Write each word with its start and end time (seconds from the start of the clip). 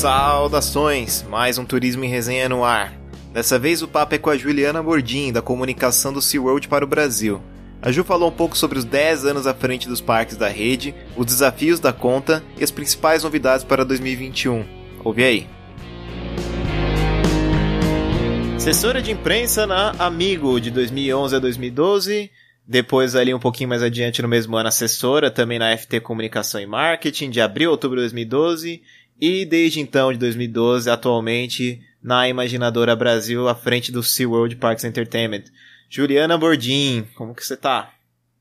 Saudações! 0.00 1.26
Mais 1.28 1.58
um 1.58 1.64
Turismo 1.66 2.02
em 2.02 2.08
Resenha 2.08 2.48
no 2.48 2.64
ar. 2.64 2.94
Dessa 3.34 3.58
vez 3.58 3.82
o 3.82 3.86
papo 3.86 4.14
é 4.14 4.18
com 4.18 4.30
a 4.30 4.36
Juliana 4.38 4.82
Bordim, 4.82 5.30
da 5.30 5.42
comunicação 5.42 6.10
do 6.10 6.22
SeaWorld 6.22 6.68
para 6.68 6.82
o 6.82 6.88
Brasil. 6.88 7.42
A 7.82 7.92
Ju 7.92 8.02
falou 8.02 8.30
um 8.30 8.32
pouco 8.32 8.56
sobre 8.56 8.78
os 8.78 8.84
10 8.86 9.26
anos 9.26 9.46
à 9.46 9.52
frente 9.52 9.86
dos 9.86 10.00
parques 10.00 10.38
da 10.38 10.48
rede, 10.48 10.94
os 11.18 11.26
desafios 11.26 11.78
da 11.80 11.92
conta 11.92 12.42
e 12.58 12.64
as 12.64 12.70
principais 12.70 13.24
novidades 13.24 13.62
para 13.62 13.84
2021. 13.84 14.64
Ouve 15.04 15.22
aí. 15.22 15.46
Assessora 18.56 19.02
de 19.02 19.10
imprensa 19.10 19.66
na 19.66 19.90
Amigo 19.98 20.58
de 20.58 20.70
2011 20.70 21.36
a 21.36 21.38
2012, 21.38 22.30
depois 22.66 23.14
ali 23.14 23.34
um 23.34 23.38
pouquinho 23.38 23.68
mais 23.68 23.82
adiante 23.82 24.22
no 24.22 24.28
mesmo 24.28 24.56
ano 24.56 24.68
assessora 24.68 25.30
também 25.30 25.58
na 25.58 25.76
FT 25.76 26.00
Comunicação 26.00 26.58
e 26.58 26.66
Marketing 26.66 27.28
de 27.28 27.42
abril 27.42 27.68
a 27.68 27.72
outubro 27.72 27.96
de 27.96 28.04
2012 28.04 28.80
e 29.20 29.44
desde 29.44 29.80
então 29.80 30.12
de 30.12 30.18
2012 30.18 30.88
atualmente 30.88 31.80
na 32.02 32.28
Imaginadora 32.28 32.96
Brasil 32.96 33.46
à 33.48 33.54
frente 33.54 33.92
do 33.92 34.02
SeaWorld 34.02 34.56
Parks 34.56 34.84
Entertainment. 34.84 35.44
Juliana 35.88 36.38
Bordim, 36.38 37.04
como 37.14 37.34
que 37.34 37.44
você 37.44 37.56
tá? 37.56 37.92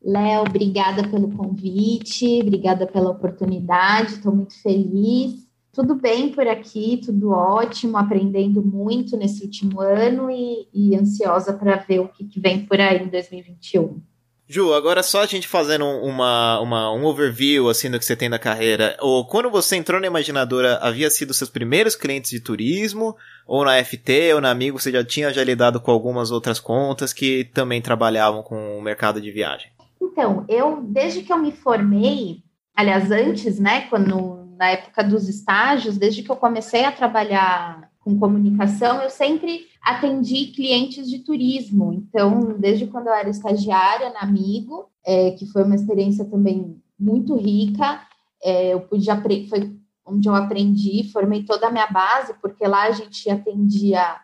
Léo, 0.01 0.41
obrigada 0.41 1.05
pelo 1.09 1.29
convite, 1.31 2.39
obrigada 2.41 2.87
pela 2.87 3.09
oportunidade, 3.09 4.13
estou 4.13 4.33
muito 4.33 4.59
feliz. 4.61 5.47
Tudo 5.73 5.95
bem 5.95 6.29
por 6.31 6.47
aqui, 6.47 7.01
tudo 7.03 7.31
ótimo, 7.31 7.97
aprendendo 7.97 8.63
muito 8.63 9.17
nesse 9.17 9.43
último 9.43 9.81
ano 9.81 10.29
e, 10.31 10.67
e 10.73 10.95
ansiosa 10.95 11.53
para 11.53 11.75
ver 11.75 11.99
o 11.99 12.07
que, 12.07 12.23
que 12.23 12.39
vem 12.39 12.65
por 12.65 12.79
aí 12.79 13.03
em 13.03 13.07
2021. 13.07 14.01
Ju, 14.49 14.73
agora 14.73 15.03
só 15.03 15.21
a 15.21 15.25
gente 15.27 15.47
fazendo 15.47 15.85
uma, 15.85 16.59
uma, 16.59 16.91
um 16.91 17.05
overview 17.05 17.69
assim 17.69 17.89
do 17.89 17.99
que 17.99 18.05
você 18.05 18.15
tem 18.15 18.27
na 18.27 18.39
carreira. 18.39 18.97
Ou 18.99 19.23
quando 19.23 19.49
você 19.49 19.75
entrou 19.75 20.01
na 20.01 20.07
Imaginadora, 20.07 20.79
havia 20.81 21.09
sido 21.11 21.35
seus 21.35 21.51
primeiros 21.51 21.95
clientes 21.95 22.31
de 22.31 22.39
turismo? 22.39 23.15
ou 23.49 23.65
na 23.65 23.83
FT 23.83 24.35
ou 24.35 24.41
na 24.41 24.51
Amigo 24.51 24.79
você 24.79 24.91
já 24.91 25.03
tinha 25.03 25.33
já 25.33 25.43
lidado 25.43 25.81
com 25.81 25.89
algumas 25.89 26.29
outras 26.29 26.59
contas 26.59 27.11
que 27.11 27.45
também 27.45 27.81
trabalhavam 27.81 28.43
com 28.43 28.77
o 28.77 28.81
mercado 28.81 29.19
de 29.19 29.31
viagem? 29.31 29.71
Então, 29.99 30.45
eu 30.47 30.83
desde 30.83 31.23
que 31.23 31.33
eu 31.33 31.37
me 31.37 31.51
formei, 31.51 32.43
aliás, 32.75 33.09
antes, 33.11 33.59
né, 33.59 33.87
quando 33.89 34.47
na 34.55 34.69
época 34.69 35.03
dos 35.03 35.27
estágios, 35.27 35.97
desde 35.97 36.21
que 36.21 36.29
eu 36.29 36.35
comecei 36.35 36.85
a 36.85 36.91
trabalhar 36.91 37.89
com 37.99 38.19
comunicação, 38.19 39.01
eu 39.01 39.09
sempre 39.09 39.65
atendi 39.81 40.47
clientes 40.47 41.09
de 41.09 41.19
turismo. 41.19 41.93
Então, 41.93 42.57
desde 42.57 42.87
quando 42.87 43.07
eu 43.07 43.13
era 43.13 43.29
estagiária 43.29 44.11
na 44.11 44.21
Amigo, 44.21 44.89
é, 45.05 45.31
que 45.31 45.45
foi 45.45 45.63
uma 45.63 45.75
experiência 45.75 46.25
também 46.25 46.81
muito 46.99 47.35
rica, 47.35 48.01
é, 48.43 48.73
eu 48.73 48.81
pude 48.81 49.05
foi 49.49 49.75
onde 50.05 50.27
eu 50.27 50.35
aprendi, 50.35 51.09
formei 51.11 51.43
toda 51.43 51.67
a 51.67 51.71
minha 51.71 51.87
base, 51.87 52.33
porque 52.41 52.65
lá 52.67 52.83
a 52.83 52.91
gente 52.91 53.29
atendia, 53.29 54.19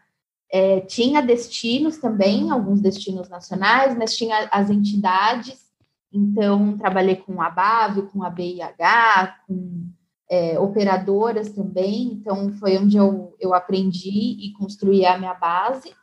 é, 0.51 0.81
tinha 0.81 1.21
destinos 1.21 1.97
também, 1.97 2.49
alguns 2.49 2.81
destinos 2.81 3.29
nacionais, 3.29 3.95
mas 3.95 4.15
tinha 4.17 4.49
as 4.51 4.69
entidades, 4.69 5.65
então 6.11 6.77
trabalhei 6.77 7.17
com 7.17 7.41
a 7.41 7.49
BAV, 7.49 8.03
com 8.11 8.23
a 8.23 8.29
BIH, 8.29 9.35
com 9.47 9.87
é, 10.29 10.59
operadoras 10.59 11.51
também, 11.51 12.13
então 12.13 12.51
foi 12.53 12.77
onde 12.77 12.97
eu, 12.97 13.35
eu 13.39 13.53
aprendi 13.53 14.37
e 14.39 14.53
construí 14.53 15.05
a 15.05 15.17
minha 15.17 15.33
base. 15.33 15.93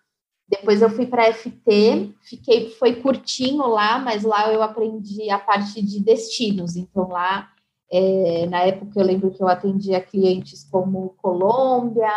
Depois 0.48 0.82
eu 0.82 0.90
fui 0.90 1.06
para 1.06 1.32
FT, 1.32 2.14
fiquei, 2.20 2.70
foi 2.70 2.96
curtinho 2.96 3.66
lá, 3.66 3.98
mas 3.98 4.22
lá 4.22 4.52
eu 4.52 4.62
aprendi 4.62 5.30
a 5.30 5.38
parte 5.38 5.80
de 5.80 6.00
destinos, 6.00 6.76
então 6.76 7.08
lá 7.08 7.48
é, 7.92 8.46
na 8.46 8.60
época, 8.62 8.98
eu 8.98 9.04
lembro 9.04 9.30
que 9.30 9.42
eu 9.42 9.48
atendia 9.48 10.00
clientes 10.00 10.64
como 10.64 11.14
Colômbia, 11.18 12.10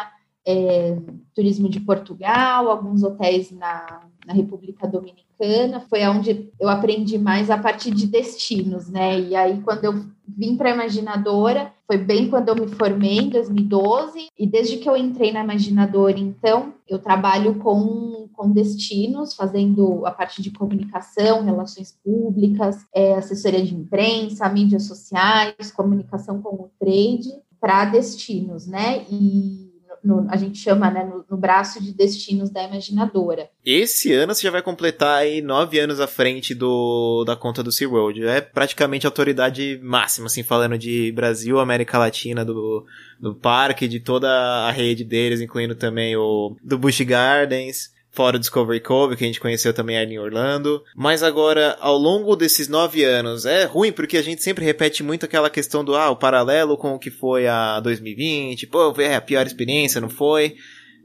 é, 0.45 0.97
Turismo 1.33 1.67
de 1.67 1.79
Portugal, 1.79 2.69
alguns 2.69 3.03
hotéis 3.03 3.51
na, 3.51 4.01
na 4.25 4.33
República 4.33 4.87
Dominicana. 4.87 5.81
Foi 5.89 6.05
onde 6.07 6.49
eu 6.59 6.69
aprendi 6.69 7.17
mais 7.17 7.49
a 7.49 7.57
partir 7.57 7.91
de 7.91 8.07
destinos, 8.07 8.89
né? 8.89 9.19
E 9.19 9.35
aí, 9.35 9.61
quando 9.61 9.83
eu 9.83 10.05
vim 10.27 10.55
para 10.55 10.71
a 10.71 10.73
Imaginadora, 10.73 11.73
foi 11.85 11.97
bem 11.97 12.29
quando 12.29 12.49
eu 12.49 12.55
me 12.55 12.67
formei, 12.67 13.19
em 13.19 13.29
2012, 13.29 14.27
e 14.37 14.47
desde 14.47 14.77
que 14.77 14.89
eu 14.89 14.95
entrei 14.95 15.31
na 15.31 15.43
Imaginadora, 15.43 16.17
então, 16.17 16.73
eu 16.87 16.99
trabalho 16.99 17.55
com, 17.55 18.27
com 18.33 18.51
destinos, 18.51 19.35
fazendo 19.35 20.05
a 20.05 20.11
parte 20.11 20.41
de 20.41 20.51
comunicação, 20.51 21.43
relações 21.43 21.97
públicas, 22.03 22.85
é, 22.93 23.15
assessoria 23.15 23.63
de 23.63 23.75
imprensa, 23.75 24.49
mídias 24.49 24.83
sociais, 24.83 25.71
comunicação 25.71 26.41
com 26.41 26.55
o 26.55 26.71
trade, 26.79 27.29
para 27.59 27.85
destinos, 27.85 28.67
né? 28.67 29.05
E 29.09 29.64
no, 30.05 30.27
a 30.29 30.37
gente 30.37 30.59
chama, 30.59 30.91
né, 30.91 31.03
no, 31.03 31.25
no, 31.29 31.37
braço 31.37 31.81
de 31.83 31.91
destinos 31.91 32.49
da 32.49 32.63
imaginadora. 32.63 33.49
Esse 33.65 34.13
ano 34.13 34.33
você 34.33 34.43
já 34.43 34.51
vai 34.51 34.61
completar 34.61 35.17
aí 35.17 35.41
nove 35.41 35.79
anos 35.79 35.99
à 35.99 36.07
frente 36.07 36.53
do, 36.53 37.23
da 37.25 37.35
conta 37.35 37.63
do 37.63 37.71
SeaWorld. 37.71 38.25
É 38.25 38.39
praticamente 38.39 39.07
a 39.07 39.09
autoridade 39.09 39.79
máxima, 39.81 40.27
assim, 40.27 40.43
falando 40.43 40.77
de 40.77 41.11
Brasil, 41.11 41.59
América 41.59 41.97
Latina, 41.97 42.45
do, 42.45 42.85
do 43.19 43.33
parque, 43.33 43.87
de 43.87 43.99
toda 43.99 44.29
a 44.29 44.71
rede 44.71 45.03
deles, 45.03 45.41
incluindo 45.41 45.73
também 45.73 46.15
o 46.15 46.55
do 46.63 46.77
Busch 46.77 47.01
Gardens 47.01 47.94
fora 48.15 48.39
Discovery 48.39 48.79
Cove, 48.79 49.15
que 49.15 49.23
a 49.23 49.27
gente 49.27 49.39
conheceu 49.39 49.73
também 49.73 49.97
ali 49.97 50.15
em 50.15 50.19
Orlando. 50.19 50.81
Mas 50.95 51.21
agora, 51.21 51.77
ao 51.81 51.97
longo 51.97 52.35
desses 52.35 52.69
nove 52.69 53.03
anos, 53.03 53.45
é 53.45 53.65
ruim 53.65 53.91
porque 53.91 54.17
a 54.17 54.21
gente 54.21 54.41
sempre 54.41 54.63
repete 54.63 55.03
muito 55.03 55.25
aquela 55.25 55.49
questão 55.49 55.83
do, 55.83 55.95
ah, 55.95 56.09
o 56.09 56.15
paralelo 56.15 56.77
com 56.77 56.95
o 56.95 56.99
que 56.99 57.11
foi 57.11 57.45
a 57.45 57.79
2020, 57.81 58.67
pô, 58.67 58.93
foi 58.95 59.13
a 59.13 59.21
pior 59.21 59.45
experiência, 59.45 59.99
não 59.99 60.09
foi? 60.09 60.55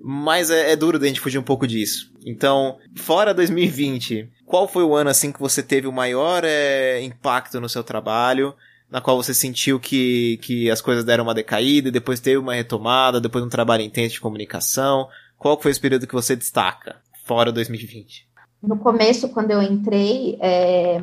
Mas 0.03 0.51
é, 0.51 0.71
é 0.71 0.77
duro 0.77 0.99
da 0.99 1.07
gente 1.07 1.21
fugir 1.21 1.39
um 1.39 1.43
pouco 1.43 1.67
disso. 1.67 2.11
Então, 2.25 2.79
fora 2.97 3.35
2020, 3.35 4.29
qual 4.47 4.69
foi 4.69 4.85
o 4.85 4.95
ano 4.95 5.11
assim 5.11 5.33
que 5.33 5.41
você 5.41 5.63
teve 5.63 5.87
o 5.87 5.93
maior 5.93 6.43
é, 6.45 7.03
impacto 7.03 7.61
no 7.61 7.69
seu 7.69 7.83
trabalho? 7.83 8.55
na 8.91 9.01
qual 9.01 9.17
você 9.17 9.33
sentiu 9.33 9.79
que, 9.79 10.39
que 10.43 10.69
as 10.69 10.81
coisas 10.81 11.05
deram 11.05 11.23
uma 11.23 11.35
decaída, 11.35 11.93
depois 11.93 12.19
teve 12.19 12.39
uma 12.39 12.55
retomada, 12.55 13.21
depois 13.21 13.45
um 13.45 13.49
trabalho 13.49 13.85
intenso 13.85 14.15
de 14.15 14.21
comunicação. 14.21 15.09
Qual 15.41 15.59
foi 15.59 15.71
esse 15.71 15.81
período 15.81 16.07
que 16.07 16.13
você 16.13 16.37
destaca, 16.37 16.97
fora 17.25 17.51
2020? 17.51 18.29
No 18.63 18.77
começo, 18.77 19.31
quando 19.31 19.51
eu 19.51 19.63
entrei, 19.63 20.37
é, 20.39 20.99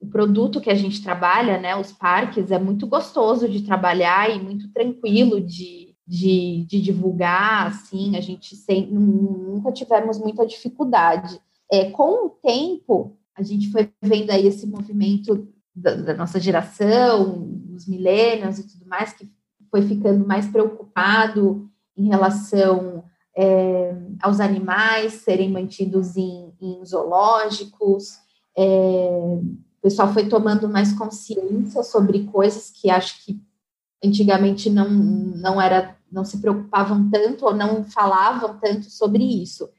o 0.00 0.06
produto 0.06 0.60
que 0.60 0.70
a 0.70 0.76
gente 0.76 1.02
trabalha, 1.02 1.58
né, 1.58 1.74
os 1.74 1.90
parques, 1.90 2.52
é 2.52 2.58
muito 2.58 2.86
gostoso 2.86 3.48
de 3.48 3.62
trabalhar 3.62 4.30
e 4.30 4.40
muito 4.40 4.72
tranquilo 4.72 5.40
de, 5.40 5.92
de, 6.06 6.64
de 6.68 6.80
divulgar, 6.80 7.66
assim, 7.66 8.16
a 8.16 8.20
gente 8.20 8.54
sem, 8.54 8.86
nunca 8.86 9.72
tivemos 9.72 10.20
muita 10.20 10.46
dificuldade. 10.46 11.40
É, 11.68 11.90
com 11.90 12.26
o 12.26 12.30
tempo, 12.30 13.18
a 13.36 13.42
gente 13.42 13.72
foi 13.72 13.90
vendo 14.00 14.30
aí 14.30 14.46
esse 14.46 14.68
movimento 14.68 15.48
da, 15.74 15.96
da 15.96 16.14
nossa 16.14 16.38
geração, 16.38 17.58
os 17.74 17.88
milênios 17.88 18.60
e 18.60 18.68
tudo 18.68 18.86
mais, 18.86 19.12
que 19.12 19.28
foi 19.68 19.82
ficando 19.82 20.24
mais 20.24 20.46
preocupado 20.46 21.68
em 21.96 22.06
relação 22.06 23.09
é, 23.40 23.96
aos 24.20 24.38
animais 24.38 25.14
serem 25.14 25.50
mantidos 25.50 26.14
em, 26.14 26.52
em 26.60 26.84
zoológicos. 26.84 28.18
É, 28.54 28.62
o 28.62 29.56
pessoal 29.80 30.12
foi 30.12 30.28
tomando 30.28 30.68
mais 30.68 30.92
consciência 30.92 31.82
sobre 31.82 32.24
coisas 32.24 32.70
que 32.70 32.90
acho 32.90 33.24
que 33.24 33.40
antigamente 34.04 34.68
não, 34.68 34.90
não 34.90 35.58
era 35.58 35.96
não 36.12 36.22
se 36.24 36.38
preocupavam 36.38 37.08
tanto 37.08 37.46
ou 37.46 37.54
não 37.54 37.84
falavam 37.84 38.58
tanto 38.58 38.90
sobre 38.90 39.24
isso. 39.24 39.70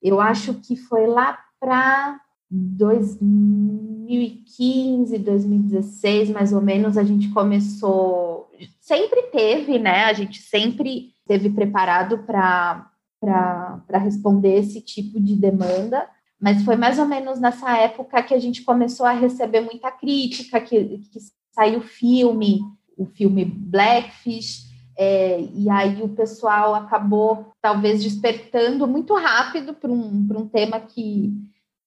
Eu 0.00 0.20
acho 0.20 0.54
que 0.54 0.76
foi 0.76 1.06
lá 1.06 1.38
para 1.60 2.18
2015, 2.48 5.18
2016, 5.18 6.30
mais 6.30 6.52
ou 6.52 6.62
menos, 6.62 6.96
a 6.96 7.02
gente 7.02 7.28
começou. 7.30 8.48
Sempre 8.80 9.22
teve, 9.24 9.76
né? 9.78 10.04
A 10.04 10.12
gente 10.12 10.40
sempre 10.40 11.10
teve 11.26 11.50
preparado 11.50 12.18
para 12.18 12.91
para 13.22 13.98
responder 13.98 14.58
esse 14.58 14.80
tipo 14.80 15.20
de 15.20 15.36
demanda, 15.36 16.08
mas 16.40 16.64
foi 16.64 16.74
mais 16.74 16.98
ou 16.98 17.06
menos 17.06 17.38
nessa 17.38 17.78
época 17.78 18.20
que 18.24 18.34
a 18.34 18.38
gente 18.38 18.62
começou 18.62 19.06
a 19.06 19.12
receber 19.12 19.60
muita 19.60 19.92
crítica, 19.92 20.60
que, 20.60 20.98
que 20.98 21.20
saiu 21.52 21.78
o 21.78 21.82
filme, 21.82 22.60
o 22.98 23.06
filme 23.06 23.44
Blackfish, 23.44 24.72
é, 24.98 25.40
e 25.54 25.70
aí 25.70 26.02
o 26.02 26.08
pessoal 26.08 26.74
acabou 26.74 27.52
talvez 27.62 28.02
despertando 28.02 28.88
muito 28.88 29.14
rápido 29.14 29.72
para 29.72 29.90
um, 29.90 30.26
um 30.36 30.48
tema 30.48 30.80
que 30.80 31.32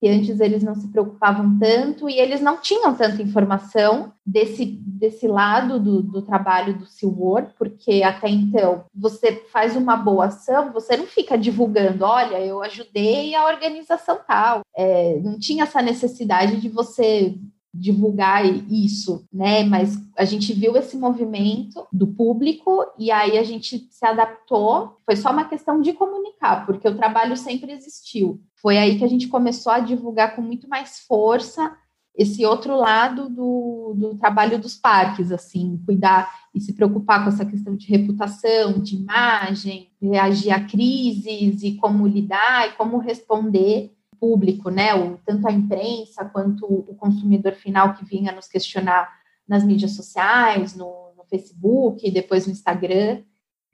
que 0.06 0.10
antes 0.10 0.40
eles 0.40 0.62
não 0.62 0.75
se 0.75 0.88
preocupavam 0.90 1.57
tanto 1.57 2.07
e 2.07 2.19
eles 2.19 2.40
não 2.40 2.57
tinham 2.62 2.94
tanta 2.94 3.24
informação 3.24 4.13
desse, 4.24 4.63
desse 4.63 5.28
lado 5.28 5.80
do, 5.80 6.04
do 6.04 6.22
trabalho 6.22 6.78
do 6.78 6.86
SeaWorld, 6.86 7.56
porque 7.57 8.04
até 8.04 8.30
então 8.30 8.86
você 8.94 9.31
faz 9.52 9.75
uma 9.75 9.96
boa 9.96 10.25
ação, 10.25 10.72
você 10.72 10.96
não 10.96 11.07
fica 11.07 11.36
divulgando, 11.36 12.06
olha, 12.06 12.40
eu 12.40 12.62
ajudei 12.62 13.34
a 13.34 13.48
organização 13.48 14.19
tal. 14.28 14.62
É, 14.78 15.19
não 15.24 15.40
tinha 15.40 15.63
essa 15.63 15.81
necessidade 15.81 16.62
de 16.62 16.69
você 16.69 17.36
divulgar 17.77 18.45
isso, 18.72 19.27
né? 19.31 19.63
Mas 19.63 19.98
a 20.18 20.24
gente 20.24 20.54
viu 20.54 20.77
esse 20.77 20.95
movimento 20.98 21.86
do 21.92 22.07
público 22.07 22.86
e 22.98 23.12
aí 23.12 23.38
a 23.38 23.44
gente 23.44 23.88
se 23.92 24.06
adaptou. 24.06 24.98
Foi 25.06 25.16
só 25.16 25.31
uma 25.31 25.45
questão 25.45 25.81
de 25.81 25.92
comunicar, 25.94 26.66
porque 26.66 26.88
o 26.88 26.95
trabalho 26.95 27.36
sempre 27.36 27.74
existiu. 27.74 28.42
Foi 28.62 28.77
aí 28.77 28.98
que 28.98 29.04
a 29.04 29.07
gente 29.07 29.27
começou 29.27 29.72
a 29.72 29.80
divulgar 29.80 30.36
com 30.36 30.42
muito 30.42 30.69
mais 30.69 31.00
força 31.00 31.75
esse 32.18 32.45
outro 32.45 32.77
lado 32.77 33.30
do, 33.30 33.94
do 33.98 34.16
trabalho 34.16 34.57
dos 34.57 34.75
parques, 34.78 35.33
assim, 35.33 35.81
cuidar 35.86 36.33
e 36.54 36.62
se 36.62 36.74
preocupar 36.74 37.24
com 37.24 37.30
essa 37.30 37.45
questão 37.45 37.75
de 37.75 37.88
reputação, 37.88 38.80
de 38.80 38.95
imagem, 38.95 39.92
reagir 40.01 40.51
a 40.51 40.63
crises 40.63 41.62
e 41.62 41.74
como 41.74 42.07
lidar 42.07 42.69
e 42.69 42.71
como 42.78 42.98
responder 42.98 43.94
público, 44.20 44.70
né? 44.70 44.94
O, 44.96 45.18
tanto 45.26 45.48
a 45.48 45.52
imprensa 45.52 46.26
quanto 46.26 46.66
o 46.66 46.96
consumidor 46.96 47.54
final 47.54 47.94
que 47.94 48.06
vinha 48.06 48.32
nos 48.32 48.48
questionar 48.48 49.10
nas 49.48 49.64
mídias 49.64 49.92
sociais, 49.92 50.76
no, 50.76 51.14
no 51.18 51.24
Facebook, 51.30 52.10
depois 52.12 52.46
no 52.46 52.54
Instagram. 52.54 53.22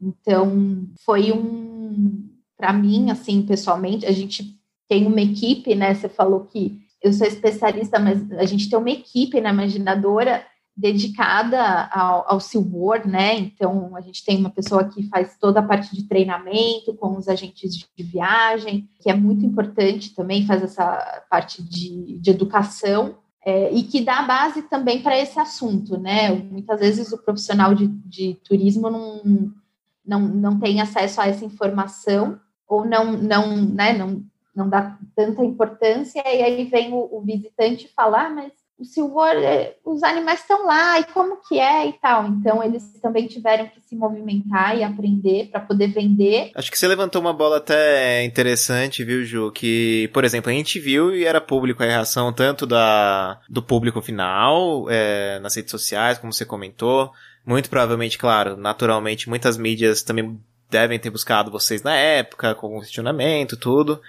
Então, 0.02 0.88
foi 1.06 1.32
um, 1.32 2.30
para 2.58 2.74
mim, 2.74 3.10
assim, 3.10 3.42
pessoalmente, 3.44 4.06
a 4.06 4.12
gente 4.12 4.60
tem 4.88 5.08
uma 5.08 5.22
equipe, 5.22 5.74
né? 5.76 5.94
Você 5.94 6.10
falou 6.10 6.46
que 6.46 6.80
eu 7.02 7.12
sou 7.14 7.26
especialista, 7.26 8.00
mas 8.00 8.32
a 8.34 8.46
gente 8.46 8.70
tem 8.70 8.78
uma 8.78 8.90
equipe 8.90 9.42
na 9.42 9.52
Imaginadora 9.52 10.46
dedicada 10.75 11.89
ao, 11.91 12.33
ao 12.33 12.39
Silvor, 12.39 13.07
né? 13.07 13.35
Então, 13.35 13.95
a 13.95 14.01
gente 14.01 14.23
tem 14.23 14.38
uma 14.38 14.50
pessoa 14.50 14.85
que 14.85 15.03
faz 15.09 15.38
toda 15.38 15.59
a 15.59 15.63
parte 15.63 15.95
de 15.95 16.07
treinamento 16.07 16.94
com 16.95 17.18
os 17.18 17.27
agentes 17.27 17.75
de 17.75 18.03
viagem, 18.03 18.89
que 19.00 19.09
é 19.09 19.13
muito 19.13 19.45
importante 19.45 20.15
também, 20.15 20.45
faz 20.45 20.63
essa 20.63 21.23
parte 21.29 21.62
de, 21.63 22.18
de 22.19 22.29
educação. 22.29 23.18
É, 23.44 23.73
e 23.73 23.81
que 23.81 24.01
dá 24.01 24.21
base 24.21 24.62
também 24.63 25.01
para 25.01 25.18
esse 25.18 25.39
assunto, 25.39 25.97
né? 25.97 26.29
Muitas 26.31 26.79
vezes 26.79 27.12
o 27.12 27.18
profissional 27.18 27.73
de, 27.73 27.88
de 27.88 28.35
turismo 28.44 28.88
não, 28.88 29.53
não, 30.06 30.19
não 30.19 30.59
tem 30.59 30.79
acesso 30.79 31.19
a 31.19 31.27
essa 31.27 31.44
informação 31.44 32.39
ou 32.68 32.85
não, 32.85 33.12
não, 33.13 33.57
né, 33.57 33.94
não, 33.97 34.23
não 34.56 34.69
dá 34.69 34.97
tanta 35.15 35.44
importância, 35.44 36.21
e 36.25 36.41
aí 36.41 36.63
vem 36.65 36.94
o, 36.94 37.18
o 37.18 37.21
visitante 37.21 37.88
falar, 37.89 38.27
ah, 38.27 38.29
mas 38.29 38.53
o 39.01 39.25
é, 39.25 39.75
os 39.86 40.04
animais 40.04 40.39
estão 40.39 40.66
lá, 40.66 41.00
e 41.00 41.06
como 41.06 41.38
que 41.48 41.60
é 41.60 41.88
e 41.88 41.94
tal. 41.94 42.25
Então, 42.28 42.63
eles 42.63 42.83
também 43.01 43.28
tiveram 43.28 43.68
que 43.68 43.81
se 43.81 43.95
movimentar 43.95 44.78
e 44.78 44.83
aprender 44.83 45.50
para 45.51 45.62
poder 45.62 45.88
vender. 45.88 46.51
Acho 46.56 46.72
que 46.72 46.78
você 46.78 46.88
levantou 46.88 47.22
uma 47.22 47.33
bola 47.33 47.57
até 47.57 48.24
interessante, 48.24 49.04
viu, 49.04 49.24
Ju? 49.24 49.51
Que, 49.51 50.10
por 50.13 50.24
exemplo, 50.24 50.50
a 50.50 50.54
gente 50.54 50.80
viu 50.80 51.16
e 51.16 51.25
era 51.25 51.42
público 51.42 51.83
a 51.83 51.86
reação 51.86 52.31
tanto 52.33 52.66
da, 52.66 53.39
do 53.50 53.62
público 53.62 54.01
final, 54.01 54.86
é, 54.89 55.39
nas 55.39 55.56
redes 55.56 55.72
sociais, 55.72 56.18
como 56.18 56.33
você 56.33 56.45
comentou. 56.45 57.12
Muito 57.45 57.69
provavelmente, 57.69 58.18
claro, 58.18 58.56
naturalmente, 58.56 59.28
muitas 59.28 59.57
mídias 59.57 60.04
também 60.04 60.39
devem 60.69 60.98
ter 60.98 61.10
buscado 61.10 61.51
vocês 61.51 61.83
na 61.83 61.95
época, 61.95 62.56
com 62.56 62.80
questionamento, 62.80 63.57
tudo. 63.57 64.01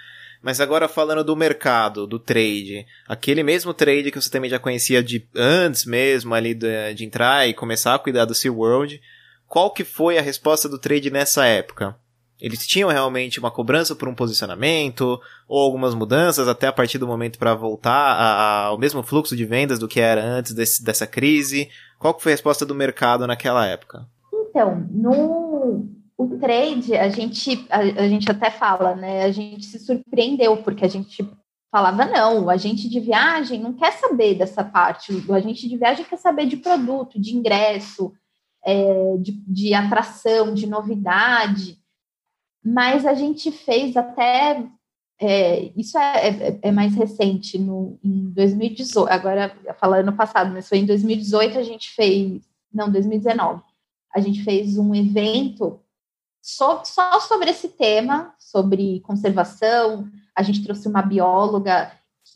Mas 0.43 0.59
agora 0.59 0.89
falando 0.89 1.23
do 1.23 1.37
mercado, 1.37 2.05
do 2.05 2.19
trade, 2.19 2.85
aquele 3.07 3.41
mesmo 3.41 3.73
trade 3.73 4.11
que 4.11 4.21
você 4.21 4.29
também 4.29 4.49
já 4.49 4.59
conhecia 4.59 5.01
de 5.01 5.25
antes 5.33 5.85
mesmo 5.85 6.35
ali 6.35 6.53
de, 6.53 6.93
de 6.93 7.05
entrar 7.05 7.47
e 7.47 7.53
começar 7.53 7.95
a 7.95 7.99
cuidar 7.99 8.25
do 8.25 8.35
SeaWorld, 8.35 9.01
qual 9.47 9.71
que 9.71 9.85
foi 9.85 10.17
a 10.17 10.21
resposta 10.21 10.67
do 10.67 10.77
trade 10.77 11.09
nessa 11.09 11.45
época? 11.45 11.95
Eles 12.41 12.67
tinham 12.67 12.89
realmente 12.89 13.39
uma 13.39 13.49
cobrança 13.49 13.95
por 13.95 14.09
um 14.09 14.13
posicionamento 14.13 15.17
ou 15.47 15.61
algumas 15.61 15.95
mudanças 15.95 16.45
até 16.49 16.67
a 16.67 16.73
partir 16.73 16.97
do 16.97 17.07
momento 17.07 17.39
para 17.39 17.55
voltar 17.55 17.93
a, 17.93 18.33
a, 18.33 18.65
ao 18.65 18.77
mesmo 18.77 19.01
fluxo 19.01 19.37
de 19.37 19.45
vendas 19.45 19.79
do 19.79 19.87
que 19.87 20.01
era 20.01 20.21
antes 20.21 20.53
desse, 20.53 20.83
dessa 20.83 21.07
crise? 21.07 21.69
Qual 21.97 22.13
que 22.13 22.21
foi 22.21 22.33
a 22.33 22.35
resposta 22.35 22.65
do 22.65 22.75
mercado 22.75 23.25
naquela 23.25 23.65
época? 23.65 24.05
Então, 24.49 24.85
no 24.91 25.52
o 26.23 26.39
trade, 26.39 26.95
a 26.95 27.09
gente, 27.09 27.65
a, 27.69 27.79
a, 27.79 28.07
gente 28.07 28.29
até 28.29 28.49
fala, 28.49 28.95
né? 28.95 29.23
A 29.23 29.31
gente 29.31 29.65
se 29.65 29.79
surpreendeu, 29.79 30.57
porque 30.57 30.85
a 30.85 30.89
gente 30.89 31.27
falava, 31.71 32.05
não, 32.05 32.45
o 32.45 32.49
agente 32.49 32.87
de 32.87 32.99
viagem 32.99 33.59
não 33.59 33.73
quer 33.73 33.93
saber 33.93 34.35
dessa 34.35 34.63
parte, 34.63 35.11
o 35.27 35.33
agente 35.33 35.67
de 35.67 35.75
viagem 35.75 36.05
quer 36.05 36.17
saber 36.17 36.45
de 36.45 36.57
produto, 36.57 37.19
de 37.19 37.35
ingresso, 37.35 38.13
é, 38.63 39.17
de, 39.17 39.31
de 39.47 39.73
atração, 39.73 40.53
de 40.53 40.67
novidade. 40.67 41.79
Mas 42.63 43.05
a 43.05 43.13
gente 43.13 43.51
fez 43.51 43.97
até. 43.97 44.63
É, 45.19 45.71
isso 45.75 45.97
é, 45.97 46.27
é, 46.27 46.59
é, 46.61 46.71
mais 46.71 46.95
recente, 46.95 47.57
no, 47.57 47.99
em 48.03 48.29
2018, 48.31 49.11
agora 49.11 49.55
falando 49.79 50.07
no 50.07 50.13
passado, 50.13 50.51
mas 50.51 50.67
foi 50.67 50.79
em 50.79 50.85
2018 50.85 51.57
a 51.57 51.63
gente 51.63 51.91
fez, 51.91 52.41
não, 52.73 52.91
2019, 52.91 53.61
a 54.13 54.19
gente 54.19 54.43
fez 54.43 54.77
um 54.77 54.93
evento 54.93 55.79
só, 56.43 56.83
só 56.83 57.21
sobre 57.21 57.51
esse 57.51 57.69
tema, 57.69 58.35
sobre 58.37 58.99
conservação. 58.99 60.09
A 60.35 60.43
gente 60.43 60.61
trouxe 60.61 60.89
uma 60.89 61.01
bióloga, 61.01 61.89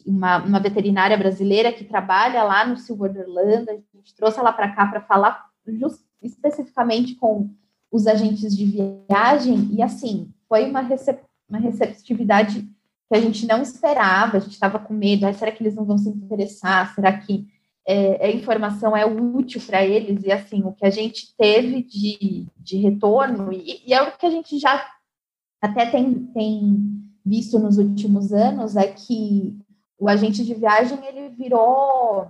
uma, 0.05 0.37
uma 0.37 0.59
veterinária 0.61 1.17
brasileira 1.17 1.73
que 1.73 1.83
trabalha 1.83 2.41
lá 2.41 2.65
no 2.65 2.77
Silverland. 2.77 3.69
A 3.69 3.73
gente 3.73 4.15
trouxe 4.15 4.39
ela 4.39 4.53
para 4.53 4.73
cá 4.73 4.87
para 4.87 5.01
falar 5.01 5.47
just, 5.67 5.99
especificamente 6.21 7.15
com 7.15 7.49
os 7.91 8.07
agentes 8.07 8.55
de 8.55 8.65
viagem. 8.65 9.67
E, 9.73 9.81
assim, 9.81 10.31
foi 10.47 10.69
uma, 10.69 10.79
recep 10.79 11.21
uma 11.49 11.59
receptividade 11.59 12.61
que 12.61 13.15
a 13.15 13.19
gente 13.19 13.45
não 13.45 13.61
esperava. 13.61 14.37
A 14.37 14.39
gente 14.39 14.53
estava 14.53 14.79
com 14.79 14.93
medo. 14.93 15.27
Ah, 15.27 15.33
será 15.33 15.51
que 15.51 15.61
eles 15.61 15.75
não 15.75 15.83
vão 15.83 15.97
se 15.97 16.07
interessar? 16.07 16.95
Será 16.95 17.11
que 17.11 17.45
é, 17.87 18.25
a 18.25 18.29
informação 18.29 18.95
é 18.97 19.05
útil 19.05 19.61
para 19.65 19.85
eles, 19.85 20.21
e 20.25 20.31
assim, 20.31 20.61
o 20.63 20.73
que 20.73 20.85
a 20.85 20.89
gente 20.89 21.33
teve 21.37 21.81
de, 21.81 22.45
de 22.57 22.77
retorno, 22.77 23.53
e, 23.53 23.81
e, 23.87 23.93
é 23.93 24.01
o 24.01 24.11
que 24.11 24.25
a 24.25 24.29
gente 24.29 24.59
já 24.59 24.85
até 25.61 25.85
tem, 25.85 26.25
tem 26.33 27.01
visto 27.25 27.57
nos 27.57 27.77
últimos 27.77 28.33
anos, 28.33 28.75
é 28.75 28.87
que 28.87 29.57
o 29.97 30.09
agente 30.09 30.43
de 30.43 30.53
viagem, 30.53 30.99
ele 31.07 31.29
virou 31.29 32.29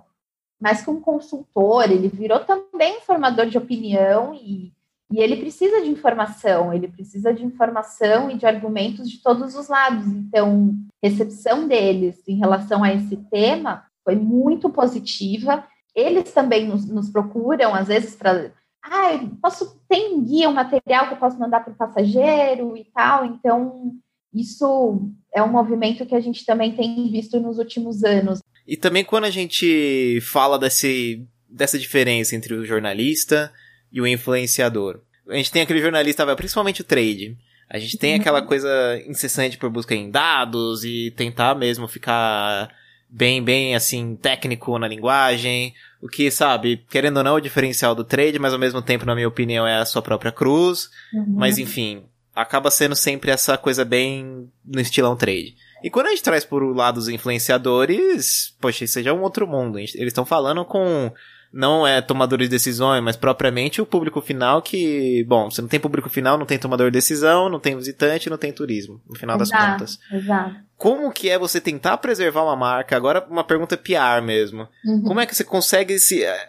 mais 0.61 0.83
que 0.83 0.91
um 0.91 1.01
consultor, 1.01 1.91
ele 1.91 2.07
virou 2.07 2.39
também 2.41 3.01
formador 3.01 3.47
de 3.47 3.57
opinião, 3.57 4.35
e, 4.35 4.71
e 5.11 5.19
ele 5.19 5.37
precisa 5.37 5.81
de 5.81 5.89
informação, 5.89 6.71
ele 6.71 6.87
precisa 6.87 7.33
de 7.33 7.43
informação 7.43 8.29
e 8.29 8.37
de 8.37 8.45
argumentos 8.45 9.09
de 9.09 9.23
todos 9.23 9.55
os 9.55 9.67
lados, 9.67 10.05
então, 10.05 10.75
recepção 11.01 11.67
deles 11.67 12.21
em 12.27 12.37
relação 12.37 12.83
a 12.83 12.93
esse 12.93 13.17
tema 13.31 13.87
foi 14.07 14.15
muito 14.15 14.69
positiva. 14.69 15.67
Eles 15.93 16.31
também 16.31 16.65
nos, 16.65 16.87
nos 16.87 17.09
procuram, 17.09 17.75
às 17.75 17.89
vezes, 17.89 18.15
para. 18.15 18.53
Ah, 18.81 19.19
posso. 19.41 19.81
Tem 19.89 20.13
um 20.13 20.23
guia, 20.23 20.47
um 20.47 20.53
material 20.53 21.07
que 21.07 21.15
eu 21.15 21.17
posso 21.17 21.37
mandar 21.37 21.59
para 21.59 21.73
o 21.73 21.75
passageiro 21.75 22.77
e 22.77 22.85
tal. 22.85 23.25
Então, 23.25 23.91
isso 24.33 25.11
é 25.35 25.43
um 25.43 25.51
movimento 25.51 26.05
que 26.05 26.15
a 26.15 26.21
gente 26.21 26.45
também 26.45 26.73
tem 26.73 27.11
visto 27.11 27.37
nos 27.41 27.57
últimos 27.57 28.05
anos. 28.05 28.39
E 28.65 28.77
também 28.77 29.03
quando 29.03 29.25
a 29.25 29.29
gente 29.29 30.21
fala 30.21 30.57
desse, 30.57 31.27
dessa 31.49 31.77
diferença 31.77 32.33
entre 32.33 32.53
o 32.53 32.63
jornalista 32.63 33.51
e 33.91 33.99
o 33.99 34.07
influenciador. 34.07 35.01
A 35.27 35.35
gente 35.35 35.51
tem 35.51 35.63
aquele 35.63 35.81
jornalista, 35.81 36.33
principalmente 36.37 36.79
o 36.79 36.85
trade. 36.85 37.37
A 37.69 37.77
gente 37.77 37.97
tem 37.97 38.13
uhum. 38.13 38.21
aquela 38.21 38.41
coisa 38.41 38.69
incessante 39.05 39.57
por 39.57 39.69
busca 39.69 39.93
em 39.93 40.09
dados 40.09 40.85
e 40.85 41.11
tentar 41.11 41.55
mesmo 41.55 41.89
ficar 41.89 42.73
bem, 43.09 43.43
bem, 43.43 43.75
assim, 43.75 44.15
técnico 44.15 44.77
na 44.77 44.87
linguagem, 44.87 45.73
o 46.01 46.07
que, 46.07 46.29
sabe, 46.29 46.83
querendo 46.89 47.17
ou 47.17 47.23
não, 47.23 47.35
é 47.35 47.39
o 47.39 47.41
diferencial 47.41 47.95
do 47.95 48.03
trade, 48.03 48.39
mas 48.39 48.53
ao 48.53 48.59
mesmo 48.59 48.81
tempo, 48.81 49.05
na 49.05 49.15
minha 49.15 49.27
opinião, 49.27 49.65
é 49.65 49.77
a 49.77 49.85
sua 49.85 50.01
própria 50.01 50.31
cruz, 50.31 50.89
uhum. 51.13 51.25
mas 51.27 51.57
enfim, 51.57 52.03
acaba 52.35 52.69
sendo 52.69 52.95
sempre 52.95 53.31
essa 53.31 53.57
coisa 53.57 53.83
bem 53.83 54.49
no 54.65 54.79
estilão 54.79 55.15
trade. 55.15 55.55
E 55.83 55.89
quando 55.89 56.07
a 56.07 56.09
gente 56.09 56.23
traz 56.23 56.43
por 56.43 56.63
lado 56.75 56.95
dos 56.95 57.07
influenciadores, 57.07 58.55
poxa, 58.59 58.83
isso 58.83 59.01
já 59.01 59.11
é 59.11 59.13
um 59.13 59.21
outro 59.21 59.47
mundo. 59.47 59.77
Eles 59.77 59.95
estão 59.95 60.25
falando 60.25 60.65
com 60.65 61.11
não 61.51 61.87
é 61.87 62.01
tomadores 62.01 62.47
de 62.47 62.51
decisões, 62.51 63.01
mas 63.01 63.15
propriamente 63.15 63.81
o 63.81 63.85
público 63.85 64.21
final 64.21 64.61
que, 64.61 65.23
bom, 65.27 65.49
você 65.49 65.61
não 65.61 65.69
tem 65.69 65.79
público 65.79 66.09
final, 66.09 66.37
não 66.37 66.45
tem 66.45 66.57
tomador 66.57 66.87
de 66.87 66.97
decisão, 66.97 67.49
não 67.49 67.59
tem 67.59 67.75
visitante, 67.75 68.29
não 68.29 68.37
tem 68.37 68.51
turismo, 68.51 69.01
no 69.07 69.17
final 69.17 69.39
exato, 69.39 69.51
das 69.51 69.71
contas. 69.71 69.99
Exato. 70.11 70.55
Como 70.77 71.11
que 71.11 71.29
é 71.29 71.39
você 71.39 71.59
tentar 71.59 71.97
preservar 71.97 72.43
uma 72.43 72.55
marca? 72.55 72.95
Agora 72.95 73.25
uma 73.29 73.43
pergunta 73.43 73.75
PR 73.75 74.21
mesmo. 74.23 74.67
Uhum. 74.85 75.01
Como 75.03 75.19
é 75.19 75.25
que 75.25 75.35
você 75.35 75.43
consegue 75.43 75.97
se 75.99 76.23
eh, 76.23 76.47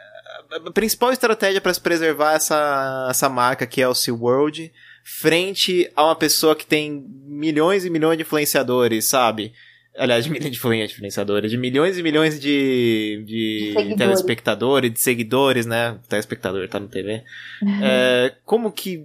a 0.50 0.70
principal 0.70 1.10
estratégia 1.12 1.60
para 1.60 1.72
se 1.72 1.80
preservar 1.80 2.34
essa, 2.34 3.08
essa 3.10 3.28
marca 3.28 3.66
que 3.66 3.80
é 3.80 3.88
o 3.88 3.94
SeaWorld 3.94 4.70
frente 5.02 5.90
a 5.96 6.04
uma 6.04 6.16
pessoa 6.16 6.54
que 6.54 6.66
tem 6.66 7.06
milhões 7.26 7.86
e 7.86 7.90
milhões 7.90 8.18
de 8.18 8.22
influenciadores, 8.22 9.06
sabe? 9.06 9.54
aliás, 9.98 10.24
de 10.24 10.30
milhões 10.30 10.50
de 10.50 10.94
influenciadores, 10.94 11.50
de 11.50 11.58
milhões 11.58 11.98
e 11.98 12.02
milhões 12.02 12.40
de, 12.40 13.22
de, 13.26 13.96
telespectadores, 13.96 14.92
de 14.92 15.00
seguidores, 15.00 15.66
né? 15.66 15.98
Telespectador 16.08 16.68
tá 16.68 16.78
no 16.78 16.88
TV. 16.88 17.22
Uhum. 17.62 17.78
É, 17.90 18.34
como 18.44 18.70
que 18.70 19.04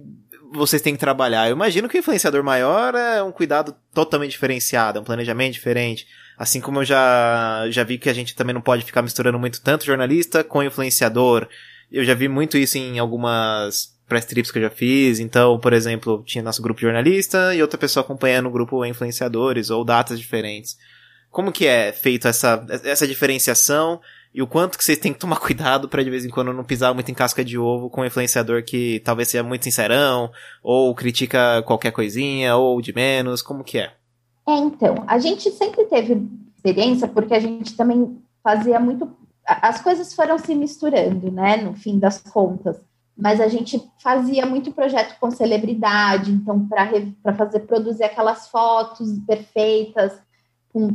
vocês 0.54 0.80
têm 0.80 0.94
que 0.94 1.00
trabalhar? 1.00 1.48
Eu 1.48 1.56
imagino 1.56 1.88
que 1.88 1.96
o 1.96 2.00
influenciador 2.00 2.42
maior 2.42 2.94
é 2.94 3.22
um 3.22 3.32
cuidado 3.32 3.74
totalmente 3.92 4.32
diferenciado, 4.32 4.98
é 4.98 5.00
um 5.00 5.04
planejamento 5.04 5.52
diferente. 5.52 6.06
Assim 6.38 6.60
como 6.60 6.80
eu 6.80 6.84
já, 6.84 7.66
já 7.70 7.84
vi 7.84 7.98
que 7.98 8.08
a 8.08 8.12
gente 8.12 8.34
também 8.34 8.54
não 8.54 8.60
pode 8.60 8.84
ficar 8.84 9.02
misturando 9.02 9.38
muito 9.38 9.60
tanto 9.60 9.84
jornalista 9.84 10.42
com 10.42 10.62
influenciador. 10.62 11.48
Eu 11.90 12.04
já 12.04 12.14
vi 12.14 12.28
muito 12.28 12.56
isso 12.56 12.78
em 12.78 12.98
algumas 12.98 13.94
press 14.08 14.24
trips 14.24 14.50
que 14.50 14.58
eu 14.58 14.62
já 14.62 14.70
fiz. 14.70 15.18
Então, 15.18 15.58
por 15.58 15.72
exemplo, 15.72 16.22
tinha 16.26 16.42
nosso 16.42 16.62
grupo 16.62 16.80
jornalista 16.80 17.54
e 17.54 17.62
outra 17.62 17.78
pessoa 17.78 18.02
acompanhando 18.02 18.46
o 18.46 18.52
grupo 18.52 18.84
influenciadores 18.84 19.70
ou 19.70 19.84
datas 19.84 20.18
diferentes. 20.18 20.76
Como 21.30 21.52
que 21.52 21.66
é 21.66 21.92
feito 21.92 22.28
essa, 22.28 22.64
essa 22.84 23.06
diferenciação 23.06 24.00
e 24.34 24.42
o 24.42 24.46
quanto 24.48 24.76
que 24.76 24.84
vocês 24.84 24.98
têm 24.98 25.12
que 25.12 25.18
tomar 25.20 25.38
cuidado 25.40 25.88
para 25.88 26.02
de 26.02 26.10
vez 26.10 26.24
em 26.24 26.30
quando 26.30 26.52
não 26.52 26.64
pisar 26.64 26.92
muito 26.92 27.10
em 27.10 27.14
casca 27.14 27.44
de 27.44 27.56
ovo 27.56 27.88
com 27.88 28.00
um 28.00 28.04
influenciador 28.04 28.64
que 28.64 29.00
talvez 29.04 29.28
seja 29.28 29.44
muito 29.44 29.62
sincerão 29.62 30.30
ou 30.62 30.92
critica 30.94 31.62
qualquer 31.62 31.92
coisinha 31.92 32.56
ou 32.56 32.80
de 32.82 32.92
menos, 32.92 33.40
como 33.40 33.62
que 33.62 33.78
é? 33.78 33.92
É, 34.46 34.56
então, 34.56 35.04
a 35.06 35.18
gente 35.18 35.50
sempre 35.52 35.84
teve 35.84 36.28
experiência 36.54 37.06
porque 37.06 37.32
a 37.32 37.40
gente 37.40 37.76
também 37.76 38.18
fazia 38.42 38.80
muito 38.80 39.10
as 39.46 39.80
coisas 39.82 40.14
foram 40.14 40.38
se 40.38 40.54
misturando, 40.54 41.30
né, 41.30 41.58
no 41.58 41.74
fim 41.74 41.98
das 41.98 42.18
contas. 42.18 42.80
Mas 43.16 43.40
a 43.40 43.46
gente 43.46 43.80
fazia 44.02 44.44
muito 44.46 44.72
projeto 44.72 45.18
com 45.20 45.30
celebridade, 45.30 46.32
então 46.32 46.66
para 46.66 47.34
fazer 47.34 47.60
produzir 47.60 48.04
aquelas 48.04 48.48
fotos 48.48 49.18
perfeitas 49.26 50.18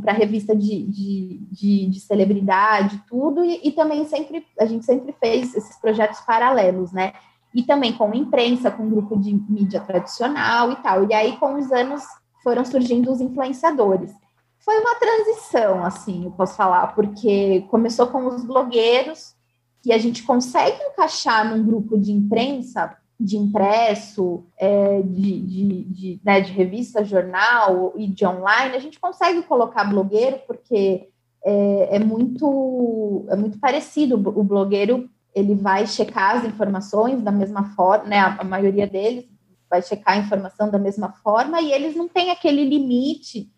para 0.02 0.12
revista 0.12 0.54
de, 0.54 0.82
de, 0.82 1.40
de, 1.50 1.86
de, 1.86 2.00
celebridade, 2.00 3.02
tudo, 3.08 3.42
e, 3.42 3.60
e, 3.64 3.72
também 3.72 4.04
sempre 4.04 4.44
a 4.58 4.66
gente 4.66 4.84
sempre 4.84 5.14
fez 5.18 5.54
esses 5.54 5.76
projetos 5.80 6.20
paralelos, 6.20 6.92
né? 6.92 7.14
E 7.54 7.62
também 7.62 7.92
com 7.92 8.14
imprensa, 8.14 8.70
com 8.70 8.90
grupo 8.90 9.18
de 9.18 9.32
mídia 9.48 9.80
tradicional 9.80 10.70
e 10.70 10.76
tal. 10.76 11.08
E 11.08 11.14
aí, 11.14 11.36
com 11.38 11.54
os 11.58 11.72
anos, 11.72 12.02
foram 12.42 12.64
surgindo 12.64 13.10
os 13.10 13.20
influenciadores. 13.20 14.12
Foi 14.58 14.78
uma 14.78 14.94
transição, 14.96 15.84
assim, 15.84 16.26
eu 16.26 16.30
posso 16.32 16.54
falar, 16.54 16.88
porque 16.88 17.66
começou 17.70 18.06
com 18.08 18.26
os 18.26 18.44
blogueiros, 18.44 19.34
que 19.82 19.92
a 19.92 19.98
gente 19.98 20.22
consegue 20.22 20.76
encaixar 20.82 21.48
num 21.48 21.64
grupo 21.64 21.98
de 21.98 22.12
imprensa, 22.12 22.94
de 23.20 23.36
impresso, 23.36 24.44
é, 24.56 25.02
de, 25.02 25.40
de, 25.40 25.84
de, 25.84 26.20
né, 26.24 26.40
de, 26.40 26.52
revista, 26.52 27.04
jornal 27.04 27.92
e 27.96 28.06
de 28.06 28.24
online, 28.26 28.74
a 28.74 28.78
gente 28.80 28.98
consegue 28.98 29.42
colocar 29.42 29.84
blogueiro 29.84 30.40
porque 30.46 31.08
é, 31.44 31.96
é, 31.96 31.98
muito, 31.98 33.26
é 33.28 33.36
muito 33.36 33.58
parecido. 33.58 34.16
O 34.16 34.42
blogueiro 34.42 35.08
ele 35.34 35.54
vai 35.54 35.86
checar 35.86 36.38
as 36.38 36.44
informações 36.44 37.22
da 37.22 37.30
mesma 37.30 37.64
forma, 37.74 38.06
né, 38.06 38.18
a, 38.18 38.36
a 38.40 38.44
maioria 38.44 38.86
deles 38.86 39.28
vai 39.70 39.80
checar 39.82 40.16
a 40.16 40.20
informação 40.20 40.68
da 40.68 40.78
mesma 40.78 41.12
forma 41.22 41.60
e 41.60 41.72
eles 41.72 41.94
não 41.94 42.08
têm 42.08 42.30
aquele 42.30 42.64
limite 42.64 43.48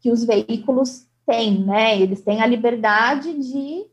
que 0.00 0.12
os 0.12 0.22
veículos 0.22 1.08
têm, 1.26 1.64
né? 1.64 2.00
Eles 2.00 2.20
têm 2.20 2.40
a 2.40 2.46
liberdade 2.46 3.34
de 3.34 3.84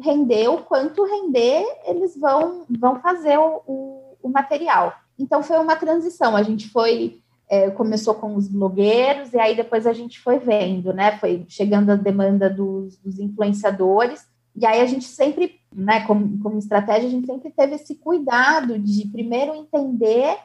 render 0.00 0.48
o 0.48 0.62
quanto 0.62 1.04
render, 1.04 1.62
eles 1.84 2.16
vão, 2.16 2.64
vão 2.70 3.00
fazer 3.00 3.38
o, 3.38 3.62
o, 3.66 3.99
o 4.22 4.28
material. 4.28 4.94
Então 5.18 5.42
foi 5.42 5.58
uma 5.58 5.76
transição. 5.76 6.36
A 6.36 6.42
gente 6.42 6.68
foi 6.68 7.20
é, 7.48 7.70
começou 7.70 8.14
com 8.14 8.36
os 8.36 8.46
blogueiros 8.46 9.32
e 9.32 9.38
aí 9.38 9.56
depois 9.56 9.86
a 9.86 9.92
gente 9.92 10.20
foi 10.20 10.38
vendo, 10.38 10.92
né? 10.92 11.18
Foi 11.18 11.44
chegando 11.48 11.90
a 11.90 11.96
demanda 11.96 12.48
dos, 12.48 12.96
dos 12.98 13.18
influenciadores 13.18 14.24
e 14.54 14.64
aí 14.64 14.80
a 14.80 14.86
gente 14.86 15.04
sempre, 15.04 15.60
né? 15.74 16.06
Como, 16.06 16.38
como 16.40 16.58
estratégia, 16.58 17.08
a 17.08 17.10
gente 17.10 17.26
sempre 17.26 17.50
teve 17.50 17.74
esse 17.74 17.96
cuidado 17.96 18.78
de 18.78 19.06
primeiro 19.08 19.54
entender 19.54 20.38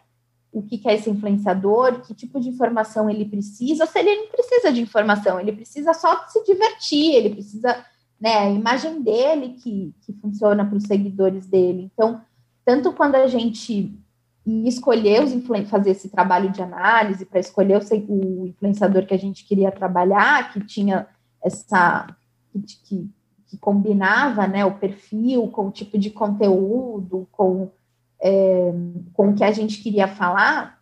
o 0.52 0.62
que, 0.64 0.82
é 0.88 0.96
esse 0.96 1.10
influenciador, 1.10 2.02
que 2.02 2.14
tipo 2.14 2.40
de 2.40 2.48
informação 2.48 3.10
ele 3.10 3.26
precisa, 3.26 3.84
ou 3.84 3.90
se 3.90 4.00
ele 4.00 4.16
não 4.16 4.28
precisa 4.28 4.72
de 4.72 4.82
informação, 4.82 5.38
ele 5.38 5.52
precisa 5.52 5.94
só 5.94 6.26
se 6.30 6.42
divertir, 6.46 7.14
ele 7.14 7.32
precisa 7.32 7.86
né? 8.20 8.38
A 8.38 8.50
imagem 8.50 9.02
dele 9.02 9.50
que, 9.62 9.94
que 10.02 10.14
funciona 10.14 10.66
para 10.66 10.78
os 10.78 10.84
seguidores 10.84 11.46
dele. 11.46 11.92
Então, 11.94 12.22
tanto 12.66 12.92
quando 12.92 13.16
a 13.16 13.28
gente 13.28 13.94
escolher 14.46 15.24
os 15.24 15.34
fazer 15.70 15.92
esse 15.92 16.10
trabalho 16.10 16.52
de 16.52 16.62
análise 16.62 17.26
para 17.26 17.40
escolher 17.40 17.80
o, 18.08 18.48
influenciador 18.48 19.06
que 19.06 19.14
a 19.14 19.18
gente 19.18 19.46
queria 19.46 19.72
trabalhar, 19.72 20.52
que 20.52 20.60
tinha 20.60 21.08
essa 21.44 22.08
que, 22.52 22.60
que, 22.60 23.10
que, 23.48 23.58
combinava, 23.58 24.48
né, 24.48 24.66
o 24.66 24.76
perfil 24.76 25.48
com 25.48 25.68
o 25.68 25.72
tipo 25.72 25.98
de 25.98 26.10
conteúdo, 26.10 27.28
com 27.32 27.70
é, 28.20 28.74
com 29.14 29.30
o 29.30 29.36
que 29.36 29.44
a 29.44 29.52
gente 29.52 29.82
queria 29.84 30.08
falar, 30.08 30.80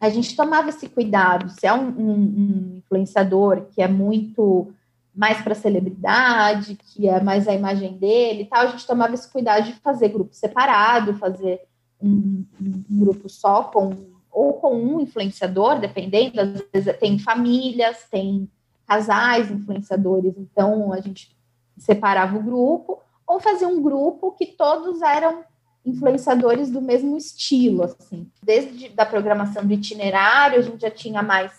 a 0.00 0.08
gente 0.08 0.34
tomava 0.34 0.70
esse 0.70 0.88
cuidado. 0.88 1.48
Se 1.50 1.66
é 1.66 1.72
um, 1.72 1.88
um, 1.88 2.12
um 2.12 2.76
influenciador 2.78 3.66
que 3.70 3.80
é 3.80 3.86
muito 3.86 4.72
mais 5.14 5.42
para 5.42 5.54
celebridade, 5.54 6.76
que 6.76 7.08
é 7.08 7.22
mais 7.22 7.46
a 7.46 7.54
imagem 7.54 7.96
dele 7.98 8.42
e 8.42 8.46
tal, 8.46 8.62
a 8.62 8.66
gente 8.66 8.86
tomava 8.86 9.14
esse 9.14 9.30
cuidado 9.30 9.64
de 9.64 9.74
fazer 9.74 10.08
grupo 10.08 10.34
separado, 10.34 11.14
fazer 11.14 11.60
um, 12.00 12.44
um, 12.60 12.84
grupo 12.98 13.28
só 13.28 13.64
com 13.64 14.10
ou 14.30 14.54
com 14.54 14.74
um 14.74 15.00
influenciador, 15.00 15.78
dependendo, 15.78 16.40
às 16.40 16.62
vezes 16.72 16.98
tem 16.98 17.18
famílias, 17.18 18.06
tem 18.10 18.48
casais 18.86 19.50
influenciadores, 19.50 20.34
então 20.38 20.90
a 20.92 21.00
gente 21.00 21.36
separava 21.76 22.38
o 22.38 22.42
grupo, 22.42 23.02
ou 23.26 23.38
fazia 23.40 23.68
um 23.68 23.82
grupo 23.82 24.32
que 24.32 24.46
todos 24.46 25.02
eram 25.02 25.44
influenciadores 25.84 26.70
do 26.70 26.80
mesmo 26.80 27.16
estilo, 27.16 27.82
assim. 27.82 28.30
Desde 28.42 28.88
da 28.88 29.04
programação 29.04 29.66
do 29.66 29.72
itinerário, 29.72 30.58
a 30.58 30.62
gente 30.62 30.80
já 30.80 30.90
tinha 30.90 31.22
mais 31.22 31.52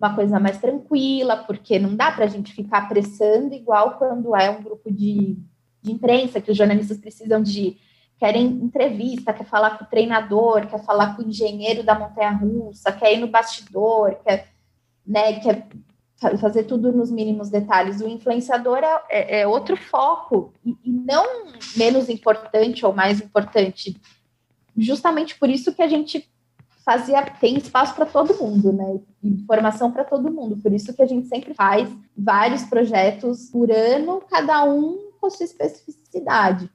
uma 0.00 0.14
coisa 0.14 0.38
mais 0.38 0.58
tranquila, 0.58 1.36
porque 1.36 1.78
não 1.78 1.94
dá 1.94 2.12
para 2.12 2.24
a 2.24 2.28
gente 2.28 2.52
ficar 2.52 2.78
apressando 2.78 3.52
igual 3.54 3.98
quando 3.98 4.34
é 4.36 4.48
um 4.48 4.62
grupo 4.62 4.92
de, 4.92 5.36
de 5.82 5.92
imprensa, 5.92 6.40
que 6.40 6.50
os 6.50 6.56
jornalistas 6.56 6.98
precisam 6.98 7.42
de 7.42 7.76
querem 8.18 8.46
entrevista, 8.46 9.32
quer 9.32 9.44
falar 9.44 9.78
com 9.78 9.84
o 9.84 9.88
treinador, 9.88 10.66
quer 10.66 10.82
falar 10.84 11.14
com 11.14 11.22
o 11.22 11.28
engenheiro 11.28 11.82
da 11.84 11.98
montanha-russa, 11.98 12.92
quer 12.92 13.14
ir 13.14 13.18
no 13.18 13.28
bastidor, 13.28 14.16
quer, 14.24 14.48
né, 15.06 15.34
quer 15.40 15.68
fazer 16.40 16.64
tudo 16.64 16.92
nos 16.92 17.10
mínimos 17.10 17.48
detalhes. 17.48 18.00
O 18.00 18.08
influenciador 18.08 18.78
é, 18.78 19.02
é, 19.08 19.40
é 19.40 19.46
outro 19.46 19.76
foco, 19.76 20.52
e, 20.64 20.76
e, 20.84 20.90
não 20.90 21.46
menos 21.76 22.08
importante 22.08 22.84
ou 22.84 22.92
mais 22.92 23.20
importante. 23.20 23.96
Justamente 24.76 25.38
por 25.38 25.48
isso 25.48 25.72
que 25.74 25.82
a 25.82 25.88
gente 25.88 26.28
fazia 26.88 27.22
tem 27.22 27.58
espaço 27.58 27.94
para 27.94 28.06
todo 28.06 28.34
mundo, 28.38 28.72
né? 28.72 28.98
Informação 29.22 29.92
para 29.92 30.04
todo 30.04 30.32
mundo. 30.32 30.56
Por 30.56 30.72
isso 30.72 30.94
que 30.94 31.02
a 31.02 31.06
gente 31.06 31.28
sempre 31.28 31.52
faz 31.52 31.86
vários 32.16 32.62
projetos 32.62 33.50
por 33.52 33.70
ano, 33.70 34.22
cada 34.30 34.64
um 34.64 35.10
com 35.20 35.28
sua 35.28 35.44
especificidade. 35.44 36.70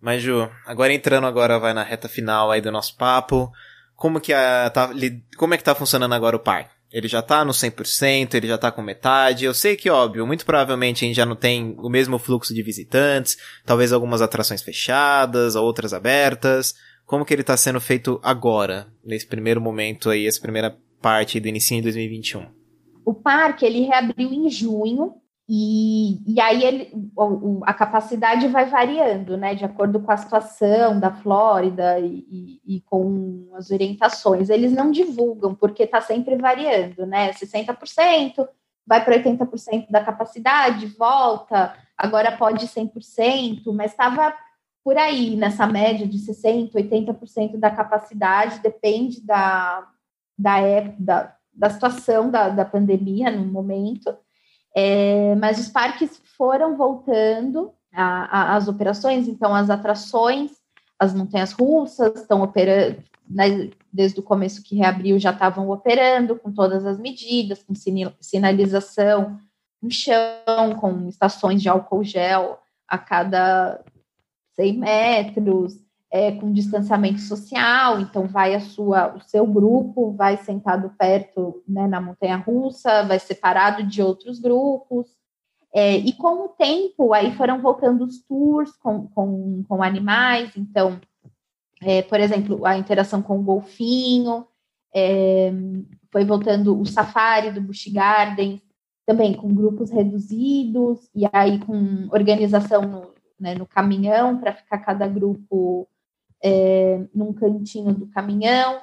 Mas 0.00 0.22
Ju, 0.22 0.48
agora 0.64 0.94
entrando 0.94 1.26
agora 1.26 1.58
vai 1.58 1.74
na 1.74 1.82
reta 1.82 2.08
final 2.08 2.50
aí 2.50 2.62
do 2.62 2.72
nosso 2.72 2.96
papo, 2.96 3.52
como 3.94 4.22
que 4.22 4.32
a, 4.32 4.70
tá, 4.70 4.88
como 5.36 5.52
é 5.52 5.58
que 5.58 5.64
tá 5.64 5.74
funcionando 5.74 6.14
agora 6.14 6.36
o 6.36 6.40
parque? 6.40 6.70
Ele 6.90 7.06
já 7.06 7.20
tá 7.20 7.44
no 7.44 7.52
100%, 7.52 8.32
ele 8.32 8.48
já 8.48 8.56
tá 8.56 8.72
com 8.72 8.80
metade. 8.80 9.44
Eu 9.44 9.52
sei 9.52 9.76
que, 9.76 9.90
óbvio, 9.90 10.26
muito 10.26 10.46
provavelmente 10.46 11.04
a 11.04 11.08
gente 11.08 11.16
já 11.16 11.26
não 11.26 11.36
tem 11.36 11.76
o 11.76 11.90
mesmo 11.90 12.18
fluxo 12.18 12.54
de 12.54 12.62
visitantes, 12.62 13.36
talvez 13.66 13.92
algumas 13.92 14.22
atrações 14.22 14.62
fechadas, 14.62 15.56
outras 15.56 15.92
abertas 15.92 16.74
como 17.08 17.24
que 17.24 17.32
ele 17.32 17.40
está 17.40 17.56
sendo 17.56 17.80
feito 17.80 18.20
agora, 18.22 18.86
nesse 19.02 19.26
primeiro 19.26 19.62
momento 19.62 20.10
aí, 20.10 20.26
essa 20.26 20.38
primeira 20.38 20.76
parte 21.00 21.40
do 21.40 21.48
início 21.48 21.74
de 21.76 21.82
2021? 21.84 22.46
O 23.02 23.14
parque, 23.14 23.64
ele 23.64 23.80
reabriu 23.80 24.30
em 24.30 24.50
junho, 24.50 25.14
e, 25.48 26.18
e 26.30 26.38
aí 26.38 26.62
ele, 26.62 26.92
a 27.62 27.72
capacidade 27.72 28.46
vai 28.48 28.66
variando, 28.66 29.38
né, 29.38 29.54
de 29.54 29.64
acordo 29.64 30.00
com 30.00 30.12
a 30.12 30.18
situação 30.18 31.00
da 31.00 31.10
Flórida 31.10 31.98
e, 31.98 32.26
e, 32.30 32.76
e 32.76 32.80
com 32.82 33.48
as 33.54 33.70
orientações. 33.70 34.50
Eles 34.50 34.72
não 34.72 34.90
divulgam, 34.90 35.54
porque 35.54 35.84
está 35.84 36.02
sempre 36.02 36.36
variando, 36.36 37.06
né, 37.06 37.32
60%, 37.32 38.46
vai 38.86 39.02
para 39.02 39.16
80% 39.16 39.86
da 39.88 40.04
capacidade, 40.04 40.84
volta, 40.88 41.74
agora 41.96 42.36
pode 42.36 42.66
100%, 42.68 43.62
mas 43.72 43.92
estava 43.92 44.34
por 44.88 44.96
aí, 44.96 45.36
nessa 45.36 45.66
média 45.66 46.08
de 46.08 46.16
60%, 46.16 46.72
80% 46.72 47.58
da 47.58 47.70
capacidade, 47.70 48.60
depende 48.60 49.20
da, 49.20 49.86
da, 50.38 50.60
época, 50.60 50.96
da, 50.98 51.36
da 51.52 51.68
situação 51.68 52.30
da, 52.30 52.48
da 52.48 52.64
pandemia 52.64 53.30
no 53.30 53.44
momento. 53.44 54.16
É, 54.74 55.34
mas 55.34 55.58
os 55.58 55.68
parques 55.68 56.18
foram 56.38 56.74
voltando 56.74 57.70
às 57.92 58.66
operações, 58.66 59.28
então 59.28 59.54
as 59.54 59.68
atrações, 59.68 60.52
as 60.98 61.12
montanhas 61.12 61.52
russas 61.52 62.22
estão 62.22 62.40
operando, 62.40 62.96
né, 63.28 63.68
desde 63.92 64.20
o 64.20 64.22
começo 64.22 64.62
que 64.62 64.76
reabriu 64.76 65.18
já 65.18 65.32
estavam 65.32 65.68
operando 65.68 66.34
com 66.34 66.50
todas 66.50 66.86
as 66.86 66.98
medidas, 66.98 67.62
com 67.62 67.74
sinalização 68.22 69.38
no 69.82 69.90
chão, 69.90 70.78
com 70.80 71.06
estações 71.10 71.60
de 71.60 71.68
álcool 71.68 72.02
gel 72.02 72.58
a 72.88 72.96
cada 72.96 73.84
100 74.58 74.78
metros, 74.78 75.80
é, 76.10 76.32
com 76.32 76.52
distanciamento 76.52 77.20
social, 77.20 78.00
então 78.00 78.26
vai 78.26 78.54
a 78.54 78.60
sua, 78.60 79.14
o 79.14 79.20
seu 79.20 79.46
grupo 79.46 80.12
vai 80.12 80.36
sentado 80.38 80.90
perto 80.98 81.62
né, 81.68 81.86
na 81.86 82.00
montanha 82.00 82.36
russa, 82.36 83.04
vai 83.04 83.18
separado 83.18 83.82
de 83.84 84.02
outros 84.02 84.40
grupos. 84.40 85.06
É, 85.72 85.96
e 85.96 86.12
com 86.14 86.46
o 86.46 86.48
tempo, 86.48 87.12
aí 87.12 87.32
foram 87.36 87.60
voltando 87.60 88.04
os 88.04 88.22
tours 88.22 88.74
com, 88.78 89.06
com, 89.08 89.62
com 89.68 89.82
animais, 89.82 90.56
então, 90.56 90.98
é, 91.82 92.00
por 92.02 92.18
exemplo, 92.18 92.66
a 92.66 92.76
interação 92.76 93.20
com 93.20 93.38
o 93.38 93.42
golfinho, 93.42 94.46
é, 94.94 95.52
foi 96.10 96.24
voltando 96.24 96.80
o 96.80 96.86
safari 96.86 97.52
do 97.52 97.60
Busch 97.60 97.86
Gardens, 97.92 98.60
também 99.06 99.34
com 99.34 99.54
grupos 99.54 99.90
reduzidos, 99.90 101.10
e 101.14 101.28
aí 101.32 101.58
com 101.58 102.08
organização 102.10 102.82
no, 102.82 103.17
né, 103.38 103.54
no 103.54 103.66
caminhão, 103.66 104.38
para 104.38 104.52
ficar 104.52 104.78
cada 104.78 105.06
grupo 105.06 105.88
é, 106.42 107.00
num 107.14 107.32
cantinho 107.32 107.92
do 107.92 108.06
caminhão. 108.06 108.80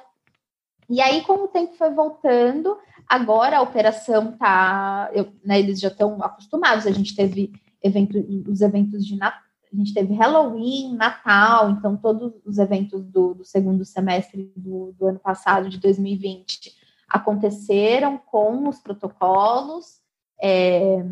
E 0.88 1.00
aí, 1.00 1.22
como 1.22 1.44
o 1.44 1.48
tempo 1.48 1.74
foi 1.74 1.90
voltando, 1.90 2.76
agora 3.08 3.58
a 3.58 3.62
operação 3.62 4.36
tá, 4.36 5.10
né, 5.44 5.58
eles 5.58 5.80
já 5.80 5.88
estão 5.88 6.22
acostumados. 6.22 6.86
A 6.86 6.92
gente 6.92 7.14
teve 7.14 7.52
evento, 7.82 8.18
os 8.48 8.60
eventos 8.60 9.04
de 9.04 9.16
Natal, 9.16 9.46
a 9.72 9.76
gente 9.76 9.92
teve 9.92 10.14
Halloween, 10.14 10.94
Natal, 10.94 11.70
então 11.70 11.96
todos 11.96 12.32
os 12.44 12.58
eventos 12.58 13.04
do, 13.04 13.34
do 13.34 13.44
segundo 13.44 13.84
semestre 13.84 14.52
do, 14.56 14.92
do, 14.92 15.06
ano 15.06 15.18
passado, 15.18 15.68
de 15.68 15.78
2020, 15.78 16.72
aconteceram 17.08 18.16
com 18.16 18.68
os 18.68 18.78
protocolos 18.78 20.00
é, 20.40 21.04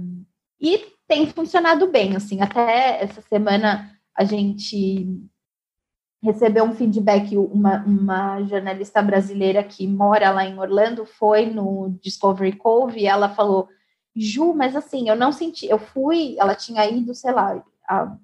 e 0.64 0.94
tem 1.06 1.26
funcionado 1.26 1.86
bem. 1.88 2.16
Assim, 2.16 2.40
até 2.40 3.02
essa 3.02 3.20
semana 3.20 3.94
a 4.16 4.24
gente 4.24 5.06
recebeu 6.22 6.64
um 6.64 6.74
feedback, 6.74 7.36
uma, 7.36 7.84
uma 7.84 8.42
jornalista 8.44 9.02
brasileira 9.02 9.62
que 9.62 9.86
mora 9.86 10.30
lá 10.30 10.46
em 10.46 10.58
Orlando 10.58 11.04
foi 11.04 11.44
no 11.44 11.94
Discovery 12.00 12.56
Cove 12.56 13.00
e 13.00 13.06
ela 13.06 13.28
falou, 13.28 13.68
Ju, 14.16 14.54
mas 14.54 14.74
assim, 14.74 15.06
eu 15.08 15.16
não 15.16 15.30
senti, 15.30 15.66
eu 15.66 15.78
fui, 15.78 16.36
ela 16.38 16.54
tinha 16.54 16.88
ido, 16.88 17.14
sei 17.14 17.30
lá, 17.30 17.62
há 17.86 18.16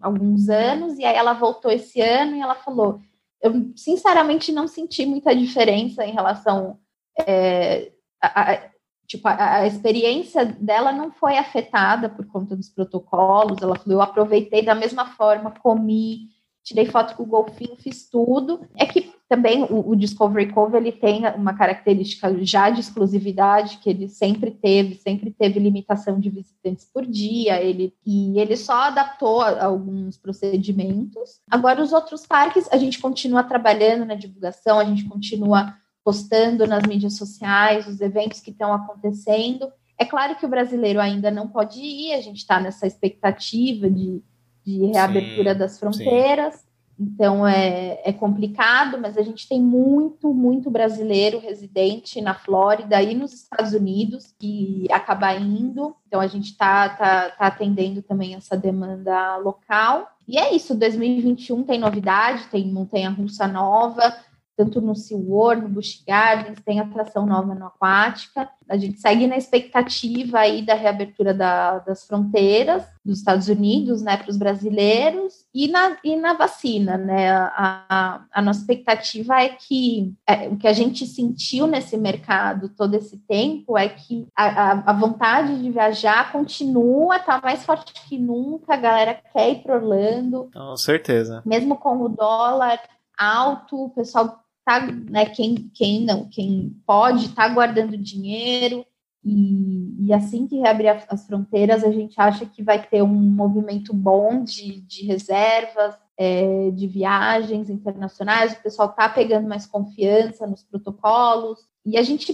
alguns 0.00 0.48
anos, 0.48 0.96
e 0.98 1.04
aí 1.04 1.16
ela 1.16 1.34
voltou 1.34 1.70
esse 1.70 2.00
ano 2.00 2.36
e 2.36 2.40
ela 2.40 2.54
falou, 2.54 3.00
eu 3.42 3.72
sinceramente 3.76 4.50
não 4.50 4.66
senti 4.66 5.04
muita 5.04 5.36
diferença 5.36 6.06
em 6.06 6.12
relação 6.12 6.78
é, 7.26 7.92
a, 8.22 8.52
a, 8.52 8.70
tipo, 9.08 9.26
a, 9.26 9.54
a, 9.54 9.66
experiência 9.66 10.44
dela 10.44 10.92
não 10.92 11.10
foi 11.10 11.38
afetada 11.38 12.10
por 12.10 12.26
conta 12.26 12.54
dos 12.54 12.68
protocolos, 12.68 13.58
ela 13.62 13.76
falou, 13.76 13.98
eu 13.98 14.02
aproveitei 14.02 14.62
da 14.62 14.74
mesma 14.74 15.06
forma, 15.06 15.50
comi, 15.50 16.28
tirei 16.62 16.84
foto 16.84 17.16
com 17.16 17.22
o 17.22 17.26
golfinho, 17.26 17.74
fiz 17.78 18.08
tudo. 18.10 18.60
É 18.76 18.84
que 18.84 19.10
também 19.26 19.64
o, 19.64 19.90
o, 19.90 19.96
Discovery 19.96 20.52
Cove 20.52 20.76
ele 20.76 20.92
tem 20.92 21.26
uma 21.34 21.54
característica 21.54 22.34
já 22.44 22.68
de 22.68 22.80
exclusividade 22.80 23.78
que 23.78 23.88
ele 23.88 24.08
sempre 24.08 24.50
teve, 24.50 24.94
sempre 24.96 25.30
teve 25.30 25.58
limitação 25.58 26.20
de 26.20 26.28
visitantes 26.28 26.84
por 26.84 27.06
dia, 27.06 27.62
ele 27.62 27.94
e 28.04 28.38
ele 28.38 28.56
só 28.56 28.74
adaptou 28.84 29.40
alguns 29.40 30.18
procedimentos. 30.18 31.40
Agora 31.50 31.82
os 31.82 31.94
outros 31.94 32.26
parques 32.26 32.68
a 32.70 32.76
gente 32.76 32.98
continua 33.00 33.42
trabalhando 33.42 34.04
na 34.04 34.14
divulgação, 34.14 34.78
a 34.78 34.84
gente 34.84 35.04
continua 35.08 35.74
postando 36.08 36.66
nas 36.66 36.84
mídias 36.84 37.18
sociais 37.18 37.86
os 37.86 38.00
eventos 38.00 38.40
que 38.40 38.50
estão 38.50 38.72
acontecendo. 38.72 39.70
É 39.98 40.06
claro 40.06 40.36
que 40.36 40.46
o 40.46 40.48
brasileiro 40.48 41.00
ainda 41.00 41.30
não 41.30 41.48
pode 41.48 41.80
ir, 41.80 42.14
a 42.14 42.20
gente 42.20 42.38
está 42.38 42.58
nessa 42.58 42.86
expectativa 42.86 43.90
de 43.90 44.22
de 44.68 44.84
reabertura 44.86 45.52
sim, 45.54 45.58
das 45.58 45.78
fronteiras. 45.78 46.54
Sim. 46.54 46.68
Então 47.00 47.46
é, 47.46 48.00
é 48.04 48.12
complicado, 48.12 48.98
mas 49.00 49.16
a 49.16 49.22
gente 49.22 49.48
tem 49.48 49.62
muito, 49.62 50.34
muito 50.34 50.68
brasileiro 50.68 51.38
residente 51.38 52.20
na 52.20 52.34
Flórida 52.34 53.00
e 53.00 53.14
nos 53.14 53.32
Estados 53.32 53.72
Unidos 53.72 54.34
que 54.36 54.86
acaba 54.90 55.32
indo. 55.34 55.94
Então 56.06 56.20
a 56.20 56.26
gente 56.26 56.50
está 56.50 56.88
tá, 56.88 57.30
tá 57.30 57.46
atendendo 57.46 58.02
também 58.02 58.34
essa 58.34 58.56
demanda 58.56 59.36
local. 59.36 60.08
E 60.26 60.36
é 60.36 60.54
isso, 60.54 60.74
2021 60.74 61.62
tem 61.62 61.78
novidade, 61.78 62.48
tem 62.50 62.66
montanha 62.66 63.10
russa 63.10 63.46
nova, 63.46 64.14
tanto 64.58 64.80
no 64.80 64.92
SeaWorld, 64.92 65.62
no 65.62 65.68
Busch 65.68 66.02
Gardens, 66.04 66.60
tem 66.64 66.80
atração 66.80 67.24
nova 67.24 67.54
no 67.54 67.66
Aquática. 67.66 68.50
A 68.68 68.76
gente 68.76 69.00
segue 69.00 69.24
na 69.28 69.36
expectativa 69.36 70.40
aí 70.40 70.62
da 70.62 70.74
reabertura 70.74 71.32
da, 71.32 71.78
das 71.78 72.04
fronteiras 72.04 72.82
dos 73.04 73.18
Estados 73.18 73.48
Unidos, 73.48 74.02
né, 74.02 74.16
para 74.16 74.28
os 74.28 74.36
brasileiros 74.36 75.46
e 75.54 75.68
na, 75.68 75.96
e 76.02 76.16
na 76.16 76.34
vacina, 76.34 76.98
né, 76.98 77.30
a, 77.30 78.24
a 78.30 78.42
nossa 78.42 78.60
expectativa 78.60 79.40
é 79.40 79.48
que 79.48 80.12
é, 80.26 80.48
o 80.48 80.56
que 80.56 80.66
a 80.66 80.72
gente 80.72 81.06
sentiu 81.06 81.68
nesse 81.68 81.96
mercado 81.96 82.68
todo 82.68 82.94
esse 82.94 83.16
tempo 83.16 83.78
é 83.78 83.88
que 83.88 84.26
a, 84.36 84.44
a, 84.44 84.90
a 84.90 84.92
vontade 84.92 85.62
de 85.62 85.70
viajar 85.70 86.32
continua, 86.32 87.16
está 87.16 87.40
mais 87.40 87.64
forte 87.64 87.94
que 88.08 88.18
nunca, 88.18 88.74
a 88.74 88.76
galera 88.76 89.22
quer 89.32 89.52
ir 89.52 89.62
para 89.62 89.76
Orlando. 89.76 90.50
Com 90.52 90.76
certeza. 90.76 91.42
Mesmo 91.46 91.76
com 91.76 92.02
o 92.02 92.08
dólar 92.08 92.80
alto, 93.18 93.84
o 93.84 93.90
pessoal 93.90 94.44
tá, 94.68 94.86
né, 94.86 95.24
quem, 95.24 95.70
quem 95.72 96.04
não, 96.04 96.28
quem 96.28 96.76
pode 96.86 97.24
está 97.24 97.48
guardando 97.48 97.96
dinheiro 97.96 98.84
e, 99.24 100.06
e, 100.06 100.12
assim 100.12 100.46
que 100.46 100.58
reabrir 100.58 100.88
as 101.08 101.26
fronteiras, 101.26 101.82
a 101.82 101.90
gente 101.90 102.14
acha 102.20 102.44
que 102.44 102.62
vai 102.62 102.86
ter 102.86 103.02
um 103.02 103.08
movimento 103.08 103.94
bom 103.94 104.44
de, 104.44 104.82
de 104.82 105.06
reservas, 105.06 105.96
é, 106.18 106.70
de 106.70 106.86
viagens 106.86 107.70
internacionais, 107.70 108.52
o 108.52 108.62
pessoal 108.62 108.90
está 108.90 109.08
pegando 109.08 109.48
mais 109.48 109.66
confiança 109.66 110.46
nos 110.46 110.62
protocolos, 110.62 111.60
e 111.84 111.96
a 111.96 112.02
gente 112.02 112.32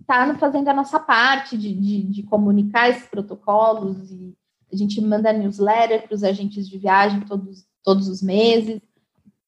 está 0.00 0.34
fazendo 0.38 0.68
a 0.68 0.74
nossa 0.74 0.98
parte 0.98 1.56
de, 1.56 1.72
de, 1.72 2.02
de, 2.02 2.22
comunicar 2.24 2.90
esses 2.90 3.06
protocolos, 3.06 4.10
e 4.10 4.36
a 4.72 4.76
gente 4.76 5.00
manda 5.00 5.32
newsletter 5.32 6.06
para 6.06 6.14
os 6.14 6.24
agentes 6.24 6.68
de 6.68 6.78
viagem 6.78 7.20
todos, 7.20 7.64
todos 7.84 8.08
os 8.08 8.20
meses, 8.22 8.80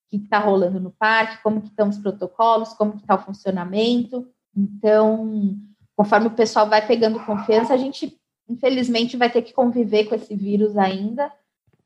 que 0.08 0.16
está 0.16 0.38
rolando 0.38 0.80
no 0.80 0.90
parque, 0.90 1.42
como 1.42 1.60
que 1.60 1.68
estão 1.68 1.88
os 1.88 1.98
protocolos, 1.98 2.72
como 2.72 2.92
que 2.92 3.02
está 3.02 3.14
o 3.14 3.22
funcionamento. 3.22 4.26
Então, 4.56 5.56
conforme 5.94 6.28
o 6.28 6.32
pessoal 6.34 6.68
vai 6.68 6.86
pegando 6.86 7.24
confiança, 7.24 7.74
a 7.74 7.76
gente, 7.76 8.18
infelizmente, 8.48 9.16
vai 9.16 9.30
ter 9.30 9.42
que 9.42 9.52
conviver 9.52 10.04
com 10.04 10.14
esse 10.14 10.34
vírus 10.34 10.76
ainda. 10.76 11.30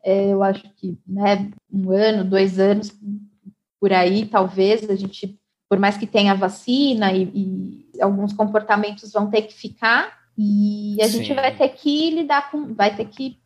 É, 0.05 0.29
eu 0.29 0.43
acho 0.43 0.63
que, 0.77 0.99
né, 1.07 1.51
um 1.73 1.91
ano, 1.91 2.25
dois 2.25 2.59
anos, 2.59 2.93
por 3.81 3.93
aí, 3.93 4.27
talvez, 4.27 4.89
a 4.89 4.95
gente, 4.95 5.39
por 5.69 5.79
mais 5.79 5.97
que 5.97 6.07
tenha 6.07 6.35
vacina 6.35 7.13
e, 7.13 7.25
e 7.95 8.03
alguns 8.03 8.33
comportamentos 8.33 9.13
vão 9.13 9.29
ter 9.29 9.43
que 9.43 9.55
ficar, 9.55 10.23
e 10.37 10.97
a 11.01 11.09
Sim. 11.09 11.19
gente 11.19 11.35
vai 11.35 11.55
ter 11.55 11.69
que 11.71 12.11
lidar 12.11 12.51
com, 12.51 12.75
vai 12.75 12.95
ter 12.95 13.07
que 13.07 13.39